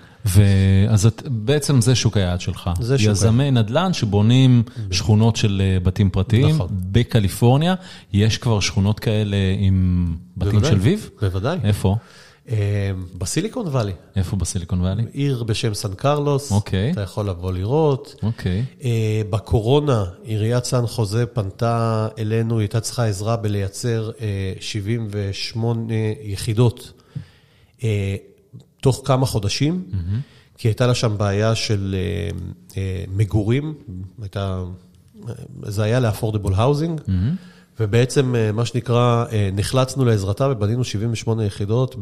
את, 1.06 1.22
בעצם 1.26 1.80
זה 1.80 1.94
שוק 1.94 2.16
היעד 2.16 2.40
שלך. 2.40 2.70
זה 2.80 2.98
שוק 2.98 3.10
יזמי 3.10 3.50
נדל"ן 3.50 3.92
שבונים 3.92 4.62
שכונות 4.90 5.36
של 5.36 5.62
אה, 5.64 5.80
בתים 5.80 6.10
פרטיים. 6.10 6.54
נכון. 6.54 6.68
בקליפורניה 6.70 7.74
יש 8.12 8.38
כבר 8.38 8.60
שכונות 8.60 9.00
כאלה 9.00 9.36
עם 9.58 10.16
בתים. 10.36 10.64
של 10.64 10.78
ויב? 10.78 11.10
בוודאי. 11.20 11.58
איפה? 11.64 11.96
אה, 12.48 12.90
בסיליקון 13.18 13.66
וואלי, 13.66 13.92
איפה 14.16 14.36
בסיליקון 14.36 14.80
וואלי? 14.80 15.02
עיר 15.12 15.42
בשם 15.42 15.74
סן 15.74 15.94
קרלוס, 15.94 16.52
אוקיי. 16.52 16.92
אתה 16.92 17.00
יכול 17.00 17.28
לבוא 17.28 17.52
לראות. 17.52 18.14
אוקיי. 18.22 18.64
אה, 18.82 19.22
בקורונה, 19.30 20.04
עיריית 20.22 20.64
סן 20.64 20.86
חוזה 20.86 21.26
פנתה 21.26 22.08
אלינו, 22.18 22.54
היא 22.54 22.60
הייתה 22.60 22.80
צריכה 22.80 23.06
עזרה 23.06 23.36
בלייצר 23.36 24.10
אה, 24.20 24.52
78 24.60 25.92
יחידות 26.22 26.92
אה, 27.84 28.16
תוך 28.80 29.02
כמה 29.04 29.26
חודשים, 29.26 29.84
כי 30.58 30.68
הייתה 30.68 30.86
לה 30.86 30.94
שם 30.94 31.18
בעיה 31.18 31.54
של 31.54 31.96
מגורים, 33.08 33.74
הייתה, 34.22 34.64
זה 35.62 35.82
היה 35.82 36.00
ל-affordable 36.00 36.54
housing, 36.54 37.10
ובעצם, 37.80 38.34
אה, 38.34 38.52
מה 38.52 38.64
שנקרא, 38.64 39.24
אה, 39.32 39.50
נחלצנו 39.52 40.04
לעזרתה 40.04 40.48
ובנינו 40.50 40.84
78 40.84 41.44
יחידות 41.44 41.96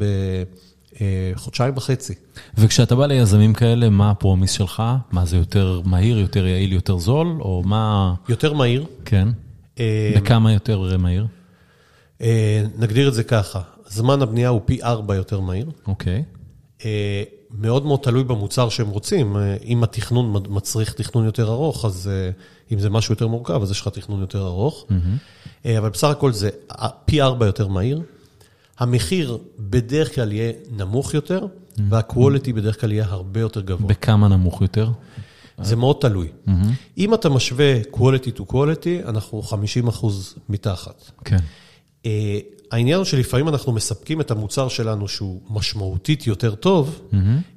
בחודשיים 1.35 1.77
וחצי. 1.77 2.15
וכשאתה 2.59 2.95
בא 2.95 3.07
ליזמים 3.07 3.55
כאלה, 3.55 3.91
מה 3.91 4.11
הפרומיס 4.11 4.53
שלך? 4.53 4.83
מה 5.13 5.25
זה 5.25 5.37
יותר 5.37 5.81
מהיר, 5.85 6.19
יותר 6.19 6.47
יעיל, 6.47 6.73
יותר 6.73 6.99
זול? 6.99 7.27
או 7.41 7.63
מה... 7.67 8.15
יותר 8.29 8.53
מהיר. 8.53 8.85
כן. 9.05 9.29
אה, 9.81 10.13
בכמה 10.17 10.53
יותר 10.53 10.97
מהיר? 10.99 11.27
אה, 12.23 12.65
נגדיר 12.79 13.09
את 13.09 13.15
זה 13.15 13.25
ככה, 13.25 13.61
זמן 13.87 14.23
הבנייה 14.23 14.49
הוא 14.49 14.61
פי 14.65 14.83
ארבע 14.83 15.15
יותר 15.15 15.41
מהיר. 15.41 15.71
אוקיי. 15.87 16.25
אה, 16.85 17.23
מאוד 17.51 17.87
מאוד 17.87 18.01
תלוי 18.03 18.25
במוצר 18.25 18.69
שהם 18.69 18.89
רוצים. 18.89 19.37
אה, 19.37 19.57
אם 19.65 19.83
התכנון 19.83 20.45
מצריך 20.49 20.93
תכנון 20.93 21.25
יותר 21.25 21.49
ארוך, 21.49 21.85
אז 21.85 22.11
אה, 22.13 22.31
אם 22.73 22.79
זה 22.79 22.91
משהו 22.91 23.13
יותר 23.13 23.27
מורכב, 23.27 23.63
אז 23.63 23.71
יש 23.71 23.81
לך 23.81 23.89
תכנון 23.89 24.21
יותר 24.21 24.47
ארוך. 24.47 24.87
אה, 25.67 25.79
אבל 25.79 25.89
בסך 25.89 26.09
הכל 26.09 26.33
זה 26.33 26.51
פי 27.05 27.23
ארבע 27.23 27.47
יותר 27.47 27.69
מהיר. 27.69 28.03
המחיר 28.79 29.39
בדרך 29.59 30.15
כלל 30.15 30.33
יהיה 30.33 30.53
נמוך 30.71 31.15
יותר, 31.15 31.47
וה-quality 31.89 32.53
בדרך 32.55 32.81
כלל 32.81 32.93
יהיה 32.93 33.07
הרבה 33.09 33.41
יותר 33.41 33.61
גבוה. 33.61 33.89
בכמה 33.89 34.29
נמוך 34.29 34.63
יותר? 34.63 34.91
זה 35.63 35.77
מאוד 35.77 35.97
תלוי. 36.01 36.29
אם 36.99 37.15
אתה 37.15 37.29
משווה 37.29 37.81
quality 37.83 38.39
to 38.39 38.53
quality, 38.53 39.09
אנחנו 39.09 39.43
50 39.43 39.89
אחוז 39.89 40.35
מתחת. 40.49 41.11
כן. 41.25 41.37
אה, 42.07 42.39
העניין 42.71 42.97
הוא 42.97 43.05
שלפעמים 43.05 43.49
אנחנו 43.49 43.73
מספקים 43.73 44.21
את 44.21 44.31
המוצר 44.31 44.69
שלנו 44.69 45.09
שהוא 45.09 45.41
משמעותית 45.51 46.27
יותר 46.27 46.55
טוב, 46.55 47.01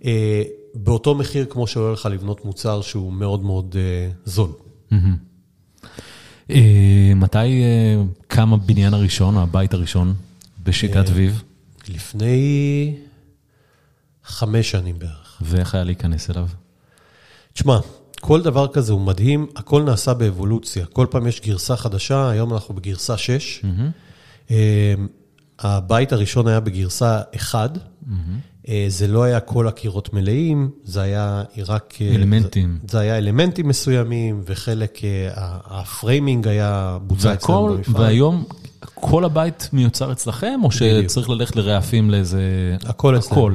אה, 0.05 0.43
באותו 0.73 1.15
מחיר 1.15 1.45
כמו 1.49 1.67
שעולה 1.67 1.93
לך 1.93 2.05
לבנות 2.11 2.45
מוצר 2.45 2.81
שהוא 2.81 3.13
מאוד 3.13 3.43
מאוד 3.43 3.75
אה, 3.79 4.09
זול. 4.25 4.49
אה, 6.49 7.11
מתי 7.15 7.37
אה, 7.37 8.01
קם 8.27 8.53
הבניין 8.53 8.93
הראשון, 8.93 9.35
או 9.35 9.41
הבית 9.41 9.73
הראשון, 9.73 10.13
בשיטת 10.63 11.05
ויב? 11.13 11.43
לפני 11.89 12.95
חמש 14.23 14.71
שנים 14.71 14.99
בערך. 14.99 15.41
ואיך 15.41 15.75
היה 15.75 15.83
להיכנס 15.83 16.29
אליו? 16.29 16.47
תשמע, 17.53 17.79
כל 18.21 18.41
דבר 18.41 18.67
כזה 18.67 18.93
הוא 18.93 19.01
מדהים, 19.01 19.47
הכל 19.55 19.83
נעשה 19.83 20.13
באבולוציה. 20.13 20.85
כל 20.85 21.07
פעם 21.09 21.27
יש 21.27 21.41
גרסה 21.41 21.75
חדשה, 21.75 22.29
היום 22.29 22.53
אנחנו 22.53 22.75
בגרסה 22.75 23.17
6. 23.17 23.61
אה, 24.51 24.93
הבית 25.59 26.11
הראשון 26.11 26.47
היה 26.47 26.59
בגרסה 26.59 27.21
1. 27.35 27.77
אה, 27.77 27.81
זה 28.87 29.07
לא 29.07 29.23
היה 29.23 29.39
כל 29.39 29.67
הקירות 29.67 30.13
מלאים, 30.13 30.69
זה 30.83 31.01
היה 31.01 31.43
רק... 31.67 31.93
אה, 32.01 32.15
אלמנטים. 32.15 32.77
זה, 32.81 32.87
זה 32.91 32.99
היה 32.99 33.17
אלמנטים 33.17 33.67
מסוימים, 33.67 34.41
וחלק, 34.45 35.03
אה, 35.03 35.29
ה 35.65 35.75
framing 35.75 36.47
היה 36.47 36.97
בוצע 37.01 37.33
אצלנו 37.33 37.67
במפעל. 37.67 38.01
והיום 38.01 38.43
כל 38.93 39.25
הבית 39.25 39.69
מיוצר 39.73 40.11
אצלכם, 40.11 40.59
או 40.63 40.71
שצריך 40.71 41.29
ללכת 41.29 41.55
לרעפים 41.55 42.09
לאיזה... 42.09 42.41
הכל 42.85 43.17
אצלנו. 43.17 43.41
הכל. 43.41 43.53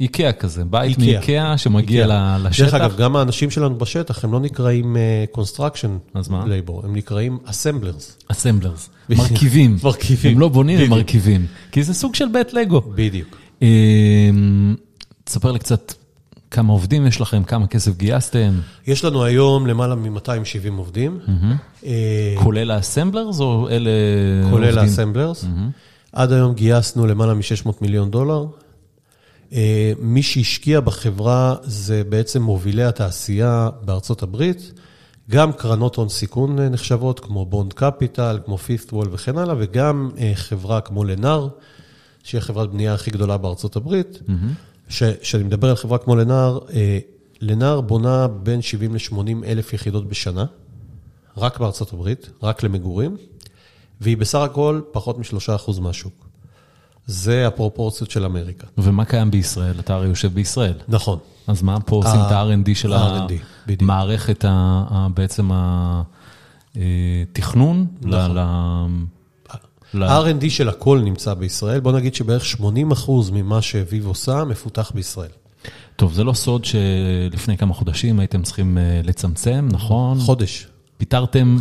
איקאה 0.00 0.32
כזה, 0.32 0.64
בית 0.64 0.98
איקאה. 0.98 1.14
מאיקאה 1.14 1.58
שמגיע 1.58 2.04
איקאה. 2.04 2.38
לשטח. 2.38 2.64
דרך 2.64 2.74
אגב, 2.74 2.96
גם 2.96 3.16
האנשים 3.16 3.50
שלנו 3.50 3.78
בשטח, 3.78 4.24
הם 4.24 4.32
לא 4.32 4.40
נקראים 4.40 4.96
אה, 4.96 5.24
construction 5.34 5.88
אז 6.14 6.28
מה? 6.28 6.44
labor, 6.44 6.84
הם 6.84 6.96
נקראים 6.96 7.38
assemblers. 7.46 8.24
assemblers, 8.28 8.88
מרכיבים. 9.08 9.76
מרכיבים. 9.84 10.32
הם 10.32 10.40
לא 10.40 10.48
בונים, 10.48 10.78
הם 10.78 10.84
בדיוק. 10.84 10.98
מרכיבים. 10.98 11.46
כי 11.72 11.82
זה 11.82 11.94
סוג 11.94 12.14
של 12.14 12.28
בית 12.28 12.54
לגו. 12.54 12.80
בדיוק. 12.80 13.36
אמ, 13.62 14.74
תספר 15.24 15.52
לי 15.52 15.58
קצת 15.58 15.94
כמה 16.54 16.72
עובדים 16.72 17.06
יש 17.06 17.20
לכם, 17.20 17.44
כמה 17.44 17.66
כסף 17.66 17.96
גייסתם, 17.96 18.52
יש 18.86 19.04
לנו 19.04 19.24
היום 19.24 19.66
למעלה 19.66 19.94
מ-270 19.94 20.72
עובדים, 20.76 21.18
אה, 21.84 22.34
כולל 22.42 22.70
ה 22.70 22.76
assemblers 22.76 23.40
או 23.40 23.68
אלה 23.68 23.90
כולל 24.50 24.64
עובדים? 24.64 24.78
ה 24.78 24.84
assemblers. 24.84 25.44
עד 26.12 26.32
היום 26.32 26.54
גייסנו 26.54 27.06
למעלה 27.06 27.34
מ-600 27.34 27.70
מיליון 27.80 28.10
דולר. 28.10 28.46
אה, 29.52 29.92
מי 29.98 30.22
שהשקיע 30.22 30.80
בחברה 30.80 31.54
זה 31.62 32.02
בעצם 32.08 32.42
מובילי 32.42 32.84
התעשייה 32.84 33.68
בארצות 33.82 34.22
הברית, 34.22 34.72
גם 35.30 35.52
קרנות 35.52 35.96
הון 35.96 36.08
סיכון 36.08 36.58
אה, 36.58 36.68
נחשבות, 36.68 37.20
כמו 37.20 37.46
בונד 37.46 37.72
קפיטל, 37.72 38.38
כמו 38.44 38.58
פיפט 38.58 38.92
וול 38.92 39.08
וכן 39.12 39.38
הלאה, 39.38 39.54
וגם 39.58 40.10
חברה 40.34 40.80
כמו 40.80 41.04
לנאר, 41.04 41.48
שהיא 42.24 42.38
החברת 42.38 42.70
בנייה 42.70 42.94
הכי 42.94 43.10
גדולה 43.10 43.36
בארצות 43.38 43.76
הברית. 43.76 44.18
כשאני 45.20 45.42
מדבר 45.44 45.70
על 45.70 45.76
חברה 45.76 45.98
כמו 45.98 46.16
לנאר, 46.16 46.58
אה, 46.72 46.98
לנאר 47.40 47.80
בונה 47.80 48.28
בין 48.28 48.62
70 48.62 48.94
ל-80 48.94 49.16
אלף 49.46 49.72
יחידות 49.72 50.08
בשנה, 50.08 50.44
רק 51.36 51.58
בארצות 51.60 51.92
הברית, 51.92 52.30
רק 52.42 52.62
למגורים, 52.62 53.16
והיא 54.00 54.16
בסך 54.16 54.38
הכל 54.38 54.80
פחות 54.92 55.18
מ-3% 55.18 55.80
מהשוק. 55.80 56.12
זה 57.06 57.46
הפרופורציות 57.46 58.10
של 58.10 58.24
אמריקה. 58.24 58.66
ומה 58.78 59.04
קיים 59.04 59.30
בישראל? 59.30 59.74
אתה 59.78 59.94
הרי 59.94 60.06
יושב 60.08 60.34
בישראל. 60.34 60.74
נכון. 60.88 61.18
אז 61.46 61.62
מה 61.62 61.80
פה 61.80 61.96
עושים 61.96 62.20
את 62.26 62.32
ה-R&D 62.32 62.74
של. 62.74 62.92
המערכת, 63.80 64.44
ה- 64.44 64.48
ה- 64.90 65.08
בעצם 65.14 65.50
התכנון? 66.76 67.86
ל- 68.02 68.08
נכון. 68.08 68.36
ל- 68.36 69.04
לא. 69.94 70.24
R&D 70.24 70.50
של 70.50 70.68
הכל 70.68 71.00
נמצא 71.04 71.34
בישראל. 71.34 71.80
בוא 71.80 71.92
נגיד 71.92 72.14
שבערך 72.14 72.44
80 72.44 72.90
אחוז 72.90 73.30
ממה 73.30 73.62
שוויב 73.62 74.06
עושה 74.06 74.44
מפותח 74.44 74.92
בישראל. 74.94 75.30
טוב, 75.96 76.12
זה 76.12 76.24
לא 76.24 76.32
סוד 76.32 76.64
שלפני 76.64 77.56
כמה 77.58 77.74
חודשים 77.74 78.20
הייתם 78.20 78.42
צריכים 78.42 78.78
אה, 78.78 79.00
לצמצם, 79.04 79.68
נכון? 79.72 80.18
חודש. 80.20 80.66
פיטרתם 80.96 81.56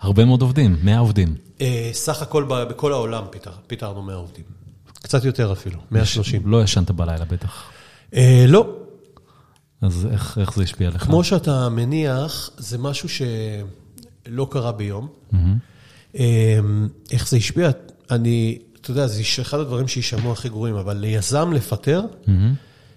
הרבה 0.00 0.24
מאוד 0.24 0.42
עובדים, 0.42 0.76
100 0.82 0.98
עובדים. 0.98 1.34
אה, 1.60 1.90
סך 1.92 2.22
הכל 2.22 2.44
ב- 2.48 2.62
בכל 2.64 2.92
העולם 2.92 3.24
פיטר- 3.30 3.50
פיטרנו 3.66 4.02
100 4.02 4.14
עובדים. 4.16 4.44
קצת 5.02 5.24
יותר 5.24 5.52
אפילו, 5.52 5.78
130. 5.90 6.42
לא 6.46 6.62
ישנת 6.62 6.90
בלילה 6.90 7.24
בטח. 7.24 7.62
אה, 8.14 8.44
לא, 8.48 8.66
אז 9.82 10.08
איך, 10.12 10.38
איך 10.40 10.54
זה 10.56 10.62
השפיע 10.62 10.88
עליך? 10.88 11.04
כמו 11.04 11.24
שאתה 11.24 11.68
מניח, 11.68 12.50
זה 12.58 12.78
משהו 12.78 13.08
שלא 13.08 14.46
קרה 14.50 14.72
ביום. 14.72 15.08
אה, 15.34 15.38
איך 17.10 17.28
זה 17.28 17.36
השפיע? 17.36 17.70
אני, 18.10 18.58
אתה 18.80 18.90
יודע, 18.90 19.06
זה 19.06 19.22
אחד 19.40 19.58
הדברים 19.58 19.88
שישמעו 19.88 20.32
הכי 20.32 20.48
גרועים, 20.48 20.74
אבל 20.74 20.96
ליזם 20.96 21.52
לפטר, 21.52 22.00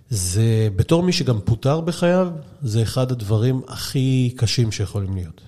זה 0.10 0.67
בתור 0.75 1.03
מי 1.03 1.13
שגם 1.13 1.39
פוטר 1.41 1.82
בחייו, 1.82 2.29
זה 2.62 2.82
אחד 2.82 3.12
הדברים 3.12 3.62
הכי 3.67 4.34
קשים 4.38 4.71
שיכולים 4.71 5.15
להיות. 5.15 5.41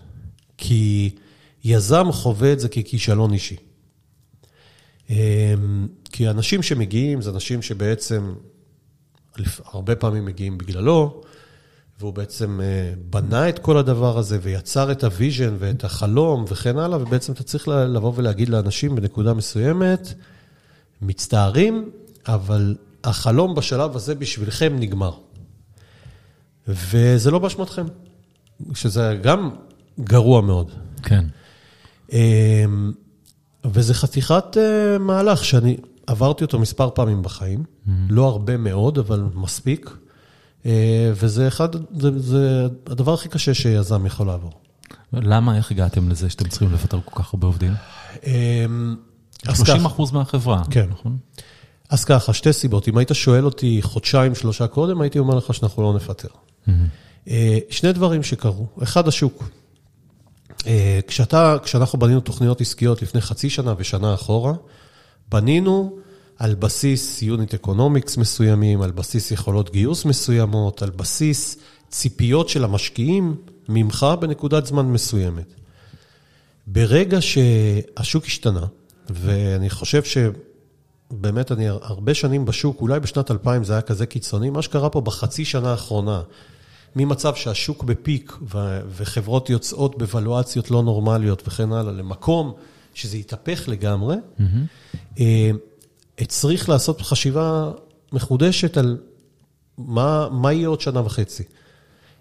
כי 0.57 1.09
יזם 1.63 2.11
חווה 2.11 2.53
את 2.53 2.59
זה 2.59 2.69
ככישלון 2.69 3.33
אישי. 3.33 3.55
אמ, 5.09 5.15
כי 6.11 6.29
אנשים 6.29 6.63
שמגיעים, 6.63 7.21
זה 7.21 7.29
אנשים 7.29 7.61
שבעצם 7.61 8.33
הרבה 9.65 9.95
פעמים 9.95 10.25
מגיעים 10.25 10.57
בגללו, 10.57 11.21
והוא 12.01 12.13
בעצם 12.13 12.59
אה, 12.63 12.93
בנה 13.09 13.49
את 13.49 13.59
כל 13.59 13.77
הדבר 13.77 14.17
הזה 14.17 14.37
ויצר 14.41 14.91
את 14.91 15.03
ה 15.03 15.11
vision 15.11 15.55
ואת 15.59 15.83
החלום 15.83 16.45
וכן 16.47 16.77
הלאה, 16.77 17.01
ובעצם 17.01 17.33
אתה 17.33 17.43
צריך 17.43 17.67
לבוא 17.67 18.13
ולהגיד 18.15 18.49
לאנשים 18.49 18.95
בנקודה 18.95 19.33
מסוימת, 19.33 20.13
מצטערים, 21.01 21.89
אבל 22.27 22.75
החלום 23.03 23.55
בשלב 23.55 23.95
הזה 23.95 24.15
בשבילכם 24.15 24.75
נגמר. 24.79 25.11
וזה 26.67 27.31
לא 27.31 27.39
באשמתכם, 27.39 27.85
שזה 28.73 29.19
גם 29.23 29.49
גרוע 29.99 30.41
מאוד. 30.41 30.71
כן. 31.03 31.25
אמ, 32.11 32.91
וזה 33.65 33.93
חתיכת 33.93 34.57
אה, 34.57 34.97
מהלך 34.97 35.45
שאני 35.45 35.77
עברתי 36.07 36.43
אותו 36.43 36.59
מספר 36.59 36.89
פעמים 36.89 37.21
בחיים, 37.21 37.63
לא 38.09 38.27
הרבה 38.27 38.57
מאוד, 38.57 38.97
אבל 38.97 39.23
מספיק. 39.33 39.89
אה, 40.65 40.71
וזה 41.15 41.47
אחד, 41.47 41.69
זה, 41.99 42.19
זה 42.19 42.65
הדבר 42.87 43.13
הכי 43.13 43.29
קשה 43.29 43.53
שיזם 43.53 44.05
יכול 44.05 44.27
לעבור. 44.27 44.51
למה, 45.13 45.57
איך 45.57 45.71
הגעתם 45.71 46.09
לזה 46.09 46.29
שאתם 46.29 46.47
צריכים 46.47 46.73
לפטר 46.73 46.99
כל 47.05 47.23
כך 47.23 47.33
הרבה 47.33 47.47
עובדים? 47.47 47.73
אמ, 48.25 48.95
אז 49.47 49.57
30 49.57 49.75
ככה- 49.77 49.87
אחוז 49.87 50.11
מהחברה, 50.11 50.61
כן. 50.69 50.85
נכון? 50.89 51.17
אז 51.89 52.05
ככה, 52.05 52.33
שתי 52.33 52.53
סיבות. 52.53 52.87
אם 52.87 52.97
היית 52.97 53.09
שואל 53.13 53.45
אותי 53.45 53.79
חודשיים, 53.81 54.35
שלושה 54.35 54.67
קודם, 54.67 55.01
הייתי 55.01 55.19
אומר 55.19 55.35
לך 55.35 55.53
שאנחנו 55.53 55.83
לא 55.83 55.93
נפטר. 55.93 56.27
אה, 57.27 57.57
שני 57.69 57.93
דברים 57.93 58.23
שקרו. 58.23 58.67
אחד, 58.83 59.07
השוק. 59.07 59.43
אה, 60.67 60.99
כשאתה, 61.07 61.55
כשאנחנו 61.63 61.99
בנינו 61.99 62.19
תוכניות 62.19 62.61
עסקיות 62.61 63.01
לפני 63.01 63.21
חצי 63.21 63.49
שנה 63.49 63.73
ושנה 63.77 64.13
אחורה, 64.13 64.53
בנינו 65.31 65.95
על 66.41 66.55
בסיס 66.55 67.21
unit 67.21 67.53
economics 67.53 68.17
מסוימים, 68.17 68.81
על 68.81 68.91
בסיס 68.91 69.31
יכולות 69.31 69.71
גיוס 69.71 70.05
מסוימות, 70.05 70.81
על 70.81 70.89
בסיס 70.89 71.57
ציפיות 71.89 72.49
של 72.49 72.63
המשקיעים 72.63 73.35
ממך 73.69 74.05
בנקודת 74.19 74.65
זמן 74.65 74.85
מסוימת. 74.85 75.53
ברגע 76.67 77.17
שהשוק 77.21 78.25
השתנה, 78.25 78.65
ואני 79.09 79.69
חושב 79.69 80.01
שבאמת 80.03 81.51
אני 81.51 81.67
הרבה 81.67 82.13
שנים 82.13 82.45
בשוק, 82.45 82.81
אולי 82.81 82.99
בשנת 82.99 83.31
2000 83.31 83.63
זה 83.63 83.73
היה 83.73 83.81
כזה 83.81 84.05
קיצוני, 84.05 84.49
מה 84.49 84.61
שקרה 84.61 84.89
פה 84.89 85.01
בחצי 85.01 85.45
שנה 85.45 85.71
האחרונה, 85.71 86.21
ממצב 86.95 87.35
שהשוק 87.35 87.83
בפיק 87.83 88.37
ו- 88.53 88.81
וחברות 88.89 89.49
יוצאות 89.49 89.97
בוולואציות 89.97 90.71
לא 90.71 90.83
נורמליות 90.83 91.47
וכן 91.47 91.71
הלאה, 91.71 91.93
למקום 91.93 92.53
שזה 92.93 93.17
התהפך 93.17 93.63
לגמרי, 93.67 94.15
אה, 95.19 95.51
צריך 96.27 96.69
לעשות 96.69 97.01
חשיבה 97.01 97.71
מחודשת 98.11 98.77
על 98.77 98.97
מה, 99.77 100.29
מה 100.31 100.53
יהיה 100.53 100.67
עוד 100.67 100.81
שנה 100.81 101.05
וחצי. 101.05 101.43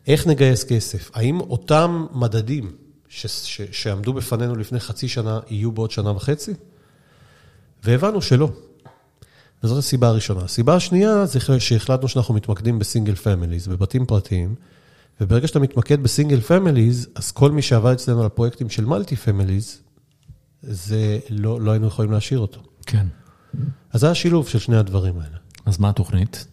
איך 0.06 0.26
נגייס 0.26 0.64
כסף? 0.64 1.10
האם 1.14 1.40
אותם 1.40 2.06
מדדים 2.12 2.72
ש, 3.08 3.26
ש, 3.26 3.60
שעמדו 3.72 4.12
בפנינו 4.12 4.56
לפני 4.56 4.80
חצי 4.80 5.08
שנה 5.08 5.40
יהיו 5.48 5.72
בעוד 5.72 5.90
שנה 5.90 6.10
וחצי? 6.10 6.54
והבנו 7.84 8.22
שלא. 8.22 8.50
וזאת 9.64 9.78
הסיבה 9.78 10.08
הראשונה. 10.08 10.44
הסיבה 10.44 10.74
השנייה 10.74 11.26
זה 11.26 11.38
שהחלטנו 11.58 12.08
שאנחנו 12.08 12.34
מתמקדים 12.34 12.78
ב 12.78 12.84
single 12.84 13.14
families, 13.14 13.68
בבתים 13.68 14.06
פרטיים, 14.06 14.54
וברגע 15.20 15.48
שאתה 15.48 15.58
מתמקד 15.58 16.02
ב 16.02 16.08
single 16.08 16.40
families, 16.40 17.08
אז 17.14 17.30
כל 17.30 17.50
מי 17.50 17.62
שעבד 17.62 17.92
אצלנו 17.92 18.20
על 18.20 18.26
הפרויקטים 18.26 18.70
של 18.70 18.84
multi 18.84 19.16
families, 19.16 19.80
זה 20.62 21.18
לא, 21.30 21.60
לא 21.60 21.70
היינו 21.70 21.86
יכולים 21.86 22.12
להשאיר 22.12 22.40
אותו. 22.40 22.60
כן. 22.86 23.06
אז 23.92 24.00
זה 24.00 24.10
השילוב 24.10 24.48
של 24.48 24.58
שני 24.58 24.76
הדברים 24.76 25.18
האלה. 25.18 25.36
אז 25.66 25.78
מה 25.78 25.88
התוכנית? 25.88 26.46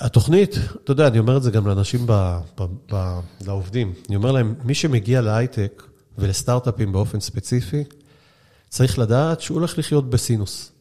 התוכנית, 0.00 0.54
אתה 0.84 0.92
יודע, 0.92 1.06
אני 1.06 1.18
אומר 1.18 1.36
את 1.36 1.42
זה 1.42 1.50
גם 1.50 1.66
לאנשים, 1.66 2.00
ב, 2.06 2.38
ב, 2.60 2.66
ב, 2.92 3.20
לעובדים. 3.46 3.92
אני 4.08 4.16
אומר 4.16 4.32
להם, 4.32 4.54
מי 4.64 4.74
שמגיע 4.74 5.20
להייטק 5.20 5.82
ולסטארט-אפים 6.18 6.92
באופן 6.92 7.20
ספציפי, 7.20 7.84
צריך 8.68 8.98
לדעת 8.98 9.40
שהוא 9.40 9.58
הולך 9.58 9.78
לחיות 9.78 10.10
בסינוס. 10.10 10.72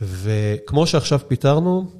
וכמו 0.00 0.86
שעכשיו 0.86 1.20
פיטרנו, 1.28 1.90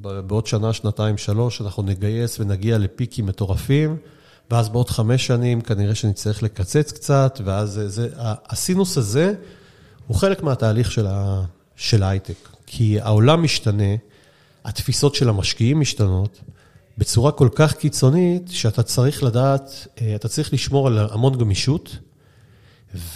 ב- 0.00 0.20
בעוד 0.20 0.46
שנה, 0.46 0.72
שנתיים, 0.72 1.18
שלוש, 1.18 1.60
אנחנו 1.60 1.82
נגייס 1.82 2.40
ונגיע 2.40 2.78
לפיקים 2.78 3.26
מטורפים, 3.26 3.96
ואז 4.50 4.68
בעוד 4.68 4.90
חמש 4.90 5.26
שנים 5.26 5.60
כנראה 5.60 5.94
שנצטרך 5.94 6.42
לקצץ 6.42 6.92
קצת, 6.92 7.40
ואז 7.44 7.80
זה, 7.86 8.08
הסינוס 8.18 8.98
הזה 8.98 9.34
הוא 10.06 10.16
חלק 10.16 10.42
מהתהליך 10.42 10.92
של, 10.92 11.06
ה, 11.06 11.42
של 11.76 12.02
ההייטק. 12.02 12.48
כי 12.66 13.00
העולם 13.00 13.42
משתנה, 13.42 13.94
התפיסות 14.64 15.14
של 15.14 15.28
המשקיעים 15.28 15.80
משתנות, 15.80 16.40
בצורה 16.98 17.32
כל 17.32 17.48
כך 17.54 17.74
קיצונית, 17.74 18.48
שאתה 18.50 18.82
צריך 18.82 19.22
לדעת, 19.22 19.86
אה, 20.00 20.14
אתה 20.14 20.28
צריך 20.28 20.52
לשמור 20.52 20.86
על 20.86 20.98
המון 20.98 21.38
גמישות, 21.38 21.96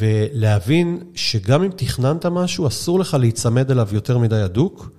ולהבין 0.01 1.03
שגם 1.15 1.63
אם 1.63 1.71
תכננת 1.77 2.27
משהו, 2.27 2.67
אסור 2.67 3.01
לך 3.01 3.17
להיצמד 3.21 3.71
אליו 3.71 3.89
יותר 3.93 4.19
מדי 4.19 4.41
הדוק, 4.41 4.91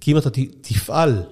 כי 0.00 0.12
אם 0.12 0.18
אתה 0.18 0.30
תפעל 0.60 1.22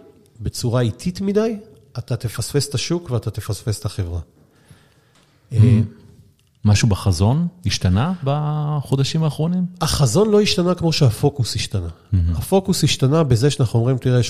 בצורה 0.41 0.81
איטית 0.81 1.21
מדי, 1.21 1.57
אתה 1.99 2.17
תפספס 2.17 2.69
את 2.69 2.75
השוק 2.75 3.11
ואתה 3.11 3.31
תפספס 3.31 3.81
את 3.81 3.85
החברה. 3.85 4.21
אה, 5.53 5.81
משהו 6.65 6.89
בחזון 6.89 7.47
השתנה 7.67 8.13
בחודשים 8.25 9.23
האחרונים? 9.23 9.67
החזון 9.81 10.31
לא 10.31 10.41
השתנה 10.41 10.75
כמו 10.75 10.93
שהפוקוס 10.93 11.57
השתנה. 11.57 11.89
הפוקוס 12.35 12.85
השתנה 12.85 13.23
בזה 13.23 13.51
שאנחנו 13.51 13.79
אומרים, 13.79 13.99
תראה, 13.99 14.21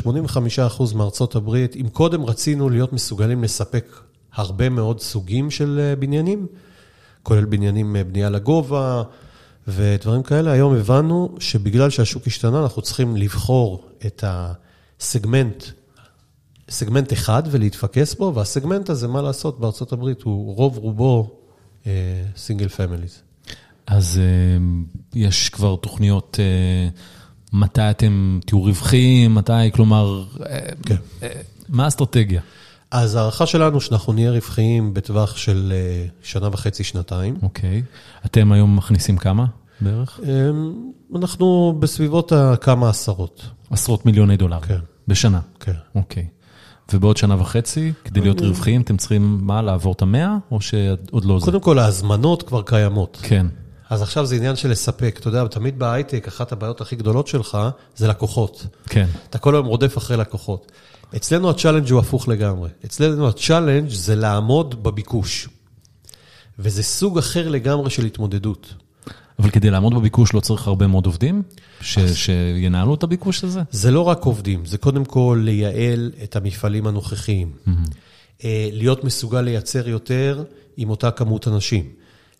85% 0.70 0.94
מארצות 0.94 1.36
הברית, 1.36 1.76
אם 1.76 1.88
קודם 1.88 2.24
רצינו 2.24 2.70
להיות 2.70 2.92
מסוגלים 2.92 3.44
לספק 3.44 4.00
הרבה 4.34 4.68
מאוד 4.68 5.00
סוגים 5.00 5.50
של 5.50 5.80
אה, 5.82 5.96
בניינים, 5.96 6.46
כולל 7.22 7.44
בניינים, 7.44 7.96
אה, 7.96 8.04
בנייה 8.04 8.30
לגובה 8.30 9.02
ודברים 9.68 10.22
כאלה, 10.22 10.50
היום 10.50 10.74
הבנו 10.74 11.34
שבגלל 11.38 11.90
שהשוק 11.90 12.26
השתנה, 12.26 12.62
אנחנו 12.62 12.82
צריכים 12.82 13.16
לבחור 13.16 13.88
את 14.06 14.24
הסגמנט, 14.26 15.64
סגמנט 16.70 17.12
אחד 17.12 17.42
ולהתפקס 17.50 18.14
בו, 18.14 18.32
והסגמנט 18.34 18.90
הזה, 18.90 19.08
מה 19.08 19.22
לעשות, 19.22 19.60
בארצות 19.60 19.92
הברית 19.92 20.22
הוא 20.22 20.56
רוב 20.56 20.78
רובו 20.78 21.43
single 22.36 22.68
families. 22.68 23.22
אז 23.86 24.20
אה, 24.22 24.64
יש 25.14 25.48
כבר 25.48 25.76
תוכניות, 25.76 26.36
אה, 26.40 26.88
מתי 27.52 27.90
אתם 27.90 28.40
תהיו 28.46 28.62
רווחיים, 28.62 29.34
מתי, 29.34 29.72
כלומר, 29.72 30.24
אה, 30.46 30.58
כן. 30.86 30.96
אה, 31.22 31.28
מה 31.68 31.84
האסטרטגיה? 31.84 32.40
אז 32.90 33.14
ההערכה 33.14 33.46
שלנו 33.46 33.80
שאנחנו 33.80 34.12
נהיה 34.12 34.30
רווחיים 34.30 34.94
בטווח 34.94 35.36
של 35.36 35.72
אה, 35.74 36.06
שנה 36.22 36.48
וחצי, 36.52 36.84
שנתיים. 36.84 37.36
אוקיי. 37.42 37.82
אתם 38.26 38.52
היום 38.52 38.76
מכניסים 38.76 39.16
כמה 39.16 39.46
בערך? 39.80 40.20
אמ, 40.22 40.72
אנחנו 41.16 41.76
בסביבות 41.80 42.32
הכמה 42.32 42.90
עשרות. 42.90 43.46
עשרות 43.70 44.06
מיליוני 44.06 44.36
דולר. 44.36 44.60
כן. 44.60 44.78
בשנה. 45.08 45.40
כן. 45.60 45.72
אוקיי. 45.94 46.26
ובעוד 46.92 47.16
שנה 47.16 47.40
וחצי, 47.40 47.92
כדי 48.04 48.20
להיות 48.20 48.40
רווחיים, 48.40 48.80
אתם 48.80 48.96
צריכים, 48.96 49.38
מה, 49.42 49.62
לעבור 49.62 49.92
את 49.92 50.02
המאה, 50.02 50.36
או 50.50 50.60
שעוד 50.60 51.24
לא 51.24 51.38
זה? 51.38 51.44
קודם 51.44 51.60
כל, 51.60 51.78
ההזמנות 51.78 52.42
כבר 52.42 52.62
קיימות. 52.62 53.18
כן. 53.22 53.46
אז 53.90 54.02
עכשיו 54.02 54.26
זה 54.26 54.36
עניין 54.36 54.56
של 54.56 54.70
לספק. 54.70 55.16
אתה 55.20 55.28
יודע, 55.28 55.46
תמיד 55.46 55.78
בהייטק, 55.78 56.28
אחת 56.28 56.52
הבעיות 56.52 56.80
הכי 56.80 56.96
גדולות 56.96 57.26
שלך 57.26 57.58
זה 57.96 58.08
לקוחות. 58.08 58.66
כן. 58.88 59.06
אתה 59.30 59.38
כל 59.38 59.54
היום 59.54 59.66
רודף 59.66 59.98
אחרי 59.98 60.16
לקוחות. 60.16 60.72
אצלנו 61.16 61.50
ה 61.50 61.54
challenge 61.54 61.90
הוא 61.90 62.00
הפוך 62.00 62.28
לגמרי. 62.28 62.68
אצלנו 62.84 63.28
ה 63.28 63.34
challenge 63.34 63.88
זה 63.88 64.16
לעמוד 64.16 64.82
בביקוש. 64.82 65.48
וזה 66.58 66.82
סוג 66.82 67.18
אחר 67.18 67.48
לגמרי 67.48 67.90
של 67.90 68.04
התמודדות. 68.04 68.74
אבל 69.38 69.50
כדי 69.50 69.70
לעמוד 69.70 69.94
בביקוש 69.94 70.34
לא 70.34 70.40
צריך 70.40 70.66
הרבה 70.66 70.86
מאוד 70.86 71.06
עובדים 71.06 71.42
ש, 71.80 71.98
שינהלו 71.98 72.94
את 72.94 73.02
הביקוש 73.02 73.44
הזה? 73.44 73.60
זה 73.70 73.90
לא 73.90 74.00
רק 74.00 74.24
עובדים, 74.24 74.66
זה 74.66 74.78
קודם 74.78 75.04
כל 75.04 75.40
לייעל 75.44 76.12
את 76.22 76.36
המפעלים 76.36 76.86
הנוכחיים. 76.86 77.52
Mm-hmm. 77.66 78.44
להיות 78.72 79.04
מסוגל 79.04 79.40
לייצר 79.40 79.88
יותר 79.88 80.44
עם 80.76 80.90
אותה 80.90 81.10
כמות 81.10 81.48
אנשים, 81.48 81.84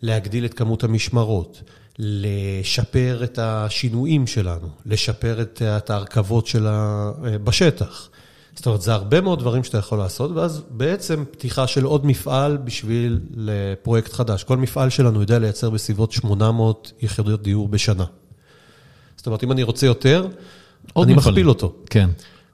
להגדיל 0.03 0.45
את 0.45 0.55
כמות 0.55 0.85
המשמרות, 0.85 1.63
לשפר 1.99 3.21
את 3.25 3.39
השינויים 3.39 4.27
שלנו, 4.27 4.69
לשפר 4.87 5.43
את 5.43 5.91
ההרכבות 5.91 6.47
שלה 6.47 7.11
בשטח. 7.45 8.09
זאת 8.57 8.67
אומרת, 8.67 8.83
זה 8.83 8.95
הרבה 8.95 9.21
מאוד 9.21 9.39
דברים 9.39 9.65
שאתה 9.65 9.79
יכול 9.79 9.99
לעשות, 9.99 10.31
ואז 10.35 10.63
בעצם 10.71 11.25
פתיחה 11.31 11.67
של 11.67 11.85
עוד 11.85 12.07
מפעל 12.07 12.57
בשביל 12.57 13.21
לפרויקט 13.35 14.13
חדש. 14.13 14.45
כל 14.45 14.57
מפעל 14.57 14.91
שלנו 14.91 15.21
יודע 15.21 15.39
לייצר 15.39 15.71
בסביבות 15.71 16.13
800 16.13 16.93
יחידות 17.03 17.43
דיור 17.43 17.69
בשנה. 17.69 18.05
זאת 19.17 19.27
אומרת, 19.27 19.45
אם 19.45 19.53
אני 19.53 19.63
רוצה 19.63 19.87
יותר, 19.87 20.21
אני 20.23 20.31
מפעלים. 20.97 21.17
מכפיל 21.17 21.49
אותו. 21.49 21.73
כן. 21.91 22.11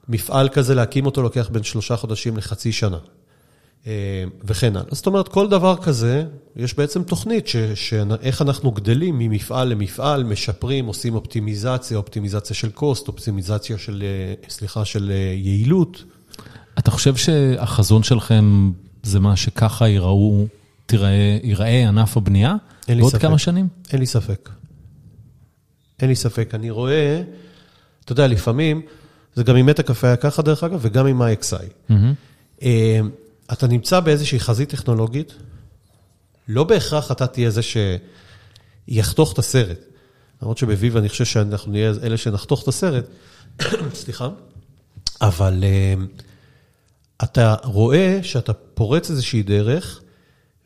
מפעל 0.08 0.48
כזה, 0.48 0.74
להקים 0.74 1.06
אותו 1.06 1.22
לוקח 1.22 1.48
בין 1.52 1.62
שלושה 1.62 1.96
חודשים 1.96 2.36
לחצי 2.36 2.72
שנה. 2.72 2.98
אה, 3.86 4.24
וכן 4.44 4.76
הלאה. 4.76 4.94
זאת 4.94 5.06
אומרת, 5.06 5.28
כל 5.28 5.48
דבר 5.48 5.76
כזה, 5.76 6.24
יש 6.56 6.74
בעצם 6.74 7.02
תוכנית 7.02 7.46
שאיך 7.74 8.42
אנחנו 8.42 8.70
גדלים 8.70 9.18
ממפעל 9.18 9.68
למפעל, 9.68 10.24
משפרים, 10.24 10.86
עושים 10.86 11.14
אופטימיזציה, 11.14 11.96
אופטימיזציה 11.96 12.56
של 12.56 12.70
קוסט, 12.70 13.08
אופטימיזציה 13.08 13.78
של, 13.78 14.02
אה, 14.06 14.48
סליחה, 14.48 14.84
של 14.84 15.10
אה, 15.10 15.34
יעילות. 15.36 16.04
אתה 16.78 16.90
חושב 16.90 17.16
שהחזון 17.16 18.02
שלכם 18.02 18.72
זה 19.02 19.20
מה 19.20 19.36
שככה 19.36 19.88
ייראו, 19.88 20.46
תראה, 20.86 21.38
ייראה 21.42 21.88
ענף 21.88 22.16
הבנייה? 22.16 22.56
אין 22.88 22.96
לי 22.96 23.04
ספק. 23.04 23.12
בעוד 23.12 23.22
כמה 23.22 23.38
שנים? 23.38 23.68
אין 23.92 24.00
לי 24.00 24.06
ספק. 24.06 24.50
אין 26.00 26.08
לי 26.08 26.16
ספק. 26.16 26.54
אני 26.54 26.70
רואה, 26.70 27.22
אתה 28.04 28.12
יודע, 28.12 28.26
לפעמים, 28.26 28.82
זה 29.34 29.44
גם 29.44 29.56
עם 29.56 29.66
מטה 29.66 29.82
קפה 29.82 30.06
היה 30.06 30.16
ככה 30.16 30.42
דרך 30.42 30.64
אגב, 30.64 30.78
וגם 30.82 31.06
עם 31.06 31.22
ה-XI. 31.22 31.90
Mm-hmm. 31.90 32.64
אתה 33.52 33.66
נמצא 33.66 34.00
באיזושהי 34.00 34.40
חזית 34.40 34.68
טכנולוגית, 34.70 35.34
לא 36.48 36.64
בהכרח 36.64 37.12
אתה 37.12 37.26
תהיה 37.26 37.50
זה 37.50 37.60
שיחתוך 38.88 39.32
את 39.32 39.38
הסרט. 39.38 39.78
למרות 40.42 40.58
שבביב 40.58 40.96
אני 40.96 41.08
חושב 41.08 41.24
שאנחנו 41.24 41.72
נהיה 41.72 41.92
אלה 42.02 42.16
שנחתוך 42.16 42.62
את 42.62 42.68
הסרט, 42.68 43.04
סליחה, 43.94 44.28
אבל 45.20 45.64
uh, 45.64 46.22
אתה 47.24 47.54
רואה 47.64 48.18
שאתה 48.22 48.52
פורץ 48.52 49.10
איזושהי 49.10 49.42
דרך, 49.42 50.00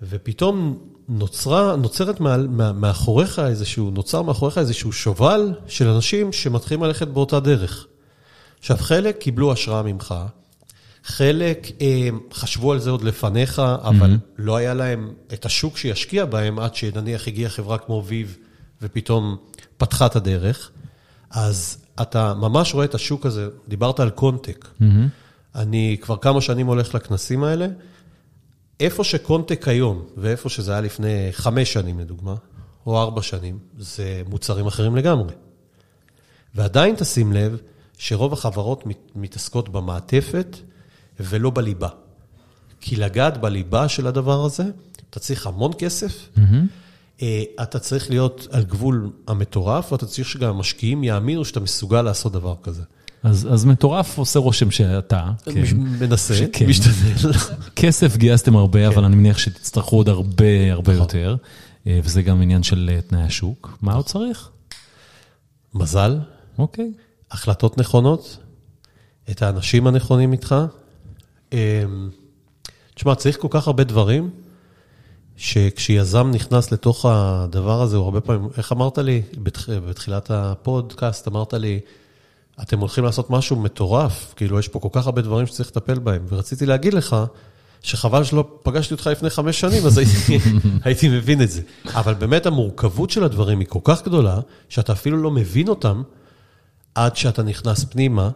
ופתאום 0.02 0.78
נוצרה, 1.08 1.76
נוצרת 1.76 2.20
מה, 2.20 2.36
מאחוריך 2.72 3.38
איזשהו, 3.38 3.90
נוצר 3.90 4.22
מאחוריך 4.22 4.58
איזשהו 4.58 4.92
שובל 4.92 5.54
של 5.66 5.88
אנשים 5.88 6.32
שמתחילים 6.32 6.84
ללכת 6.84 7.08
באותה 7.08 7.40
דרך. 7.40 7.86
עכשיו, 8.58 8.76
חלק 8.76 9.18
קיבלו 9.18 9.52
השראה 9.52 9.82
ממך, 9.82 10.14
חלק 11.04 11.66
אה, 11.80 12.08
חשבו 12.32 12.72
על 12.72 12.78
זה 12.78 12.90
עוד 12.90 13.02
לפניך, 13.02 13.58
אבל 13.58 14.14
mm-hmm. 14.14 14.32
לא 14.38 14.56
היה 14.56 14.74
להם 14.74 15.12
את 15.32 15.44
השוק 15.44 15.76
שישקיע 15.76 16.24
בהם 16.24 16.58
עד 16.58 16.74
שנניח 16.74 17.28
הגיעה 17.28 17.50
חברה 17.50 17.78
כמו 17.78 18.02
ויב 18.06 18.36
ופתאום 18.82 19.36
פתחה 19.76 20.06
את 20.06 20.16
הדרך. 20.16 20.70
אז 21.30 21.78
אתה 22.02 22.34
ממש 22.34 22.74
רואה 22.74 22.84
את 22.84 22.94
השוק 22.94 23.26
הזה, 23.26 23.48
דיברת 23.68 24.00
על 24.00 24.10
קונטק. 24.10 24.64
Mm-hmm. 24.64 24.84
אני 25.54 25.96
כבר 26.00 26.16
כמה 26.16 26.40
שנים 26.40 26.66
הולך 26.66 26.94
לכנסים 26.94 27.44
האלה. 27.44 27.66
איפה 28.80 29.04
שקונטק 29.04 29.68
היום, 29.68 30.04
ואיפה 30.16 30.48
שזה 30.48 30.72
היה 30.72 30.80
לפני 30.80 31.28
חמש 31.32 31.72
שנים 31.72 32.00
לדוגמה, 32.00 32.34
או 32.86 33.02
ארבע 33.02 33.22
שנים, 33.22 33.58
זה 33.78 34.22
מוצרים 34.28 34.66
אחרים 34.66 34.96
לגמרי. 34.96 35.34
ועדיין 36.54 36.94
תשים 36.94 37.32
לב 37.32 37.60
שרוב 37.98 38.32
החברות 38.32 38.84
מתעסקות 39.14 39.68
במעטפת, 39.68 40.56
ולא 41.20 41.50
בליבה. 41.50 41.88
כי 42.80 42.96
לגעת 42.96 43.40
בליבה 43.40 43.88
של 43.88 44.06
הדבר 44.06 44.44
הזה, 44.44 44.64
אתה 45.10 45.20
צריך 45.20 45.46
המון 45.46 45.72
כסף, 45.78 46.28
mm-hmm. 46.36 47.22
אתה 47.62 47.78
צריך 47.78 48.10
להיות 48.10 48.46
על 48.50 48.64
גבול 48.64 49.10
המטורף, 49.28 49.92
ואתה 49.92 50.06
צריך 50.06 50.28
שגם 50.28 50.50
המשקיעים 50.50 51.04
יאמינו 51.04 51.44
שאתה 51.44 51.60
מסוגל 51.60 52.02
לעשות 52.02 52.32
דבר 52.32 52.54
כזה. 52.62 52.82
אז, 53.22 53.48
אז 53.52 53.64
מטורף 53.64 54.18
עושה 54.18 54.38
רושם 54.38 54.70
שאתה, 54.70 55.30
כן. 55.44 55.62
מנסה, 55.76 56.34
שכן. 56.34 56.66
משתדל. 56.66 57.32
כסף 57.76 58.16
גייסתם 58.16 58.56
הרבה, 58.56 58.80
כן. 58.80 58.86
אבל 58.86 59.04
אני 59.04 59.16
מניח 59.16 59.38
שתצטרכו 59.38 59.96
עוד 59.96 60.08
הרבה 60.08 60.72
הרבה 60.72 60.92
נכון. 60.92 61.02
יותר, 61.02 61.36
אה, 61.86 62.00
וזה 62.02 62.22
גם 62.22 62.42
עניין 62.42 62.62
של 62.62 62.90
אה, 62.92 63.00
תנאי 63.00 63.22
השוק. 63.22 63.78
מה 63.82 63.94
עוד 63.94 64.04
צריך? 64.04 64.50
מזל. 65.74 66.18
אוקיי. 66.58 66.92
החלטות 67.30 67.78
נכונות, 67.78 68.38
את 69.30 69.42
האנשים 69.42 69.86
הנכונים 69.86 70.32
איתך, 70.32 70.54
תשמע, 72.94 73.14
צריך 73.14 73.38
כל 73.40 73.48
כך 73.50 73.66
הרבה 73.66 73.84
דברים, 73.84 74.30
שכשיזם 75.36 76.30
נכנס 76.30 76.72
לתוך 76.72 77.06
הדבר 77.08 77.82
הזה, 77.82 77.96
הוא 77.96 78.04
הרבה 78.04 78.20
פעמים, 78.20 78.48
איך 78.56 78.72
אמרת 78.72 78.98
לי? 78.98 79.22
בתחילת 79.86 80.30
הפודקאסט 80.30 81.28
אמרת 81.28 81.54
לי, 81.54 81.80
אתם 82.62 82.78
הולכים 82.78 83.04
לעשות 83.04 83.30
משהו 83.30 83.56
מטורף, 83.56 84.34
כאילו 84.36 84.58
יש 84.58 84.68
פה 84.68 84.78
כל 84.78 84.88
כך 84.92 85.06
הרבה 85.06 85.22
דברים 85.22 85.46
שצריך 85.46 85.68
לטפל 85.68 85.98
בהם, 85.98 86.24
ורציתי 86.28 86.66
להגיד 86.66 86.94
לך, 86.94 87.16
שחבל 87.82 88.24
שלא 88.24 88.58
פגשתי 88.62 88.94
אותך 88.94 89.06
לפני 89.06 89.30
חמש 89.30 89.60
שנים, 89.60 89.86
אז 89.86 89.98
הייתי, 89.98 90.38
הייתי 90.84 91.08
מבין 91.08 91.42
את 91.42 91.50
זה. 91.50 91.60
אבל 91.94 92.14
באמת 92.14 92.46
המורכבות 92.46 93.10
של 93.10 93.24
הדברים 93.24 93.58
היא 93.58 93.68
כל 93.68 93.78
כך 93.84 94.04
גדולה, 94.04 94.40
שאתה 94.68 94.92
אפילו 94.92 95.22
לא 95.22 95.30
מבין 95.30 95.68
אותם 95.68 96.02
עד 96.94 97.16
שאתה 97.16 97.42
נכנס 97.42 97.84
פנימה, 97.84 98.30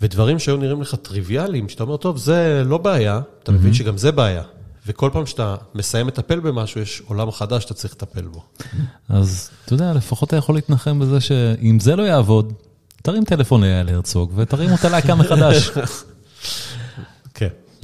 ודברים 0.00 0.38
שהיו 0.38 0.56
נראים 0.56 0.82
לך 0.82 0.94
טריוויאליים, 0.94 1.68
שאתה 1.68 1.82
אומר, 1.82 1.96
טוב, 1.96 2.16
זה 2.16 2.62
לא 2.66 2.78
בעיה, 2.78 3.20
אתה 3.42 3.52
מבין 3.52 3.74
שגם 3.74 3.98
זה 3.98 4.12
בעיה. 4.12 4.42
וכל 4.86 5.10
פעם 5.12 5.26
שאתה 5.26 5.56
מסיים 5.74 6.08
לטפל 6.08 6.40
במשהו, 6.40 6.80
יש 6.80 7.02
עולם 7.06 7.30
חדש 7.30 7.62
שאתה 7.62 7.74
צריך 7.74 7.94
לטפל 7.94 8.22
בו. 8.22 8.42
אז 9.08 9.50
אתה 9.64 9.74
יודע, 9.74 9.92
לפחות 9.92 10.28
אתה 10.28 10.36
יכול 10.36 10.54
להתנחם 10.54 10.98
בזה 10.98 11.20
שאם 11.20 11.80
זה 11.80 11.96
לא 11.96 12.02
יעבוד, 12.02 12.52
תרים 13.02 13.24
טלפון 13.24 13.64
ליעל 13.64 13.88
הרצוג 13.88 14.32
ותרים 14.36 14.72
אותה 14.72 14.88
להקה 14.88 15.14
מחדש. 15.14 15.70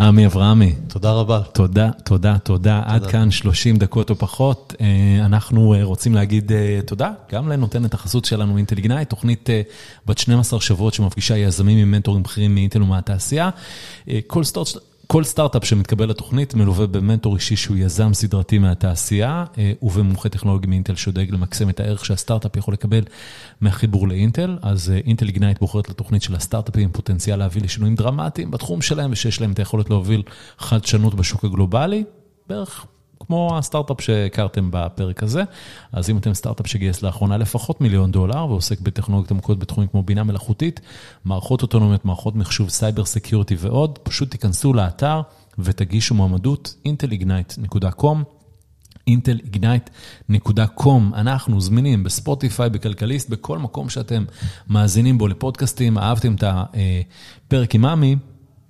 עמי 0.00 0.26
אברהמי. 0.26 0.74
תודה 0.88 1.12
רבה. 1.12 1.40
תודה, 1.52 1.90
תודה, 2.04 2.38
תודה. 2.38 2.82
עד 2.84 3.06
כאן 3.06 3.30
30 3.30 3.76
דקות 3.76 4.10
או 4.10 4.16
פחות. 4.16 4.74
אה, 4.80 4.86
אנחנו 5.24 5.74
אה, 5.74 5.84
רוצים 5.84 6.14
להגיד 6.14 6.52
אה, 6.52 6.80
תודה 6.86 7.12
גם 7.32 7.48
לנותנת 7.48 7.94
החסות 7.94 8.24
שלנו, 8.24 8.56
אינטל 8.56 8.76
איגנייט, 8.76 9.10
תוכנית 9.10 9.48
בת 10.06 10.18
12 10.18 10.60
שבועות 10.60 10.94
שמפגישה 10.94 11.36
יזמים 11.36 11.78
עם 11.78 11.90
מנטורים 11.90 12.22
בכירים 12.22 12.54
מאינטל 12.54 12.82
ומהתעשייה. 12.82 13.50
כל 14.26 14.44
סטארט... 14.44 14.68
כל 15.06 15.24
סטארט-אפ 15.24 15.64
שמתקבל 15.64 16.10
לתוכנית 16.10 16.54
מלווה 16.54 16.86
במנטור 16.86 17.34
אישי 17.34 17.56
שהוא 17.56 17.76
יזם 17.76 18.14
סדרתי 18.14 18.58
מהתעשייה 18.58 19.44
אה, 19.58 19.72
ובמומחה 19.82 20.28
טכנולוגי 20.28 20.66
מאינטל 20.66 20.94
שדואג 20.94 21.30
למקסם 21.30 21.70
את 21.70 21.80
הערך 21.80 22.04
שהסטארט-אפ 22.04 22.56
יכול 22.56 22.74
לקבל 22.74 23.04
מהחיבור 23.60 24.08
לאינטל. 24.08 24.58
אז 24.62 24.90
אה, 24.90 24.96
אינטל 24.96 25.26
איגנייט 25.26 25.60
בוחרת 25.60 25.88
לתוכנית 25.88 26.22
של 26.22 26.34
הסטארט-אפים 26.34 26.82
עם 26.82 26.90
פוטנציאל 26.92 27.38
להביא 27.38 27.62
לשינויים 27.62 27.94
דרמטיים 27.94 28.50
בתחום 28.50 28.82
שלהם 28.82 29.12
ושיש 29.12 29.40
להם 29.40 29.52
את 29.52 29.58
היכולת 29.58 29.90
להוביל 29.90 30.22
חדשנות 30.58 31.14
בשוק 31.14 31.44
הגלובלי, 31.44 32.04
בערך 32.48 32.86
כמו 33.26 33.58
הסטארט-אפ 33.58 34.00
שהכרתם 34.00 34.68
בפרק 34.72 35.22
הזה. 35.22 35.42
אז 35.92 36.10
אם 36.10 36.18
אתם 36.18 36.34
סטארט-אפ 36.34 36.66
שגייס 36.66 37.02
לאחרונה 37.02 37.36
לפחות 37.36 37.80
מיליון 37.80 38.10
דולר 38.10 38.46
ועוסק 38.46 38.80
בטכנולוגיות 38.80 39.30
עמוקות 39.30 39.58
בתחומים 39.58 39.88
כמו 39.88 40.02
בינה 40.02 40.24
מלאכותית, 40.24 40.80
מערכות 41.24 41.62
אוטונומיות, 41.62 42.04
מערכות 42.04 42.36
מחשוב, 42.36 42.68
cyber 42.68 43.04
security 43.04 43.56
ועוד, 43.58 43.98
פשוט 43.98 44.30
תיכנסו 44.30 44.72
לאתר 44.72 45.20
ותגישו 45.58 46.14
מועמדות 46.14 46.74
intelignite.com. 46.88 48.16
intelignite.com, 49.10 50.88
אנחנו 51.14 51.60
זמינים 51.60 52.04
בספוטיפיי, 52.04 52.70
בכלכליסט, 52.70 53.30
בכל 53.30 53.58
מקום 53.58 53.88
שאתם 53.88 54.24
מאזינים 54.68 55.18
בו 55.18 55.28
לפודקאסטים, 55.28 55.98
אהבתם 55.98 56.34
את 56.34 56.44
הפרק 56.46 57.74
עם 57.74 57.84
עמי, 57.84 58.16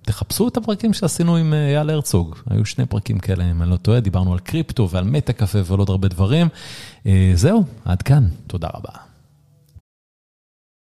תחפשו 0.06 0.48
את 0.48 0.56
הפרקים 0.56 0.92
שעשינו 0.92 1.36
עם 1.36 1.54
אה, 1.54 1.68
אייל 1.68 1.90
הרצוג, 1.90 2.36
היו 2.50 2.64
שני 2.64 2.86
פרקים 2.86 3.18
כאלה, 3.18 3.50
אם 3.50 3.62
אני 3.62 3.70
לא 3.70 3.76
טועה, 3.76 4.00
דיברנו 4.00 4.32
על 4.32 4.38
קריפטו 4.38 4.88
ועל 4.90 5.04
מטה 5.04 5.32
קפה 5.32 5.58
ועל 5.64 5.78
עוד 5.78 5.90
הרבה 5.90 6.08
דברים. 6.08 6.48
אה, 7.06 7.32
זהו, 7.34 7.64
עד 7.84 8.02
כאן, 8.02 8.28
תודה 8.46 8.68
רבה. 8.74 9.05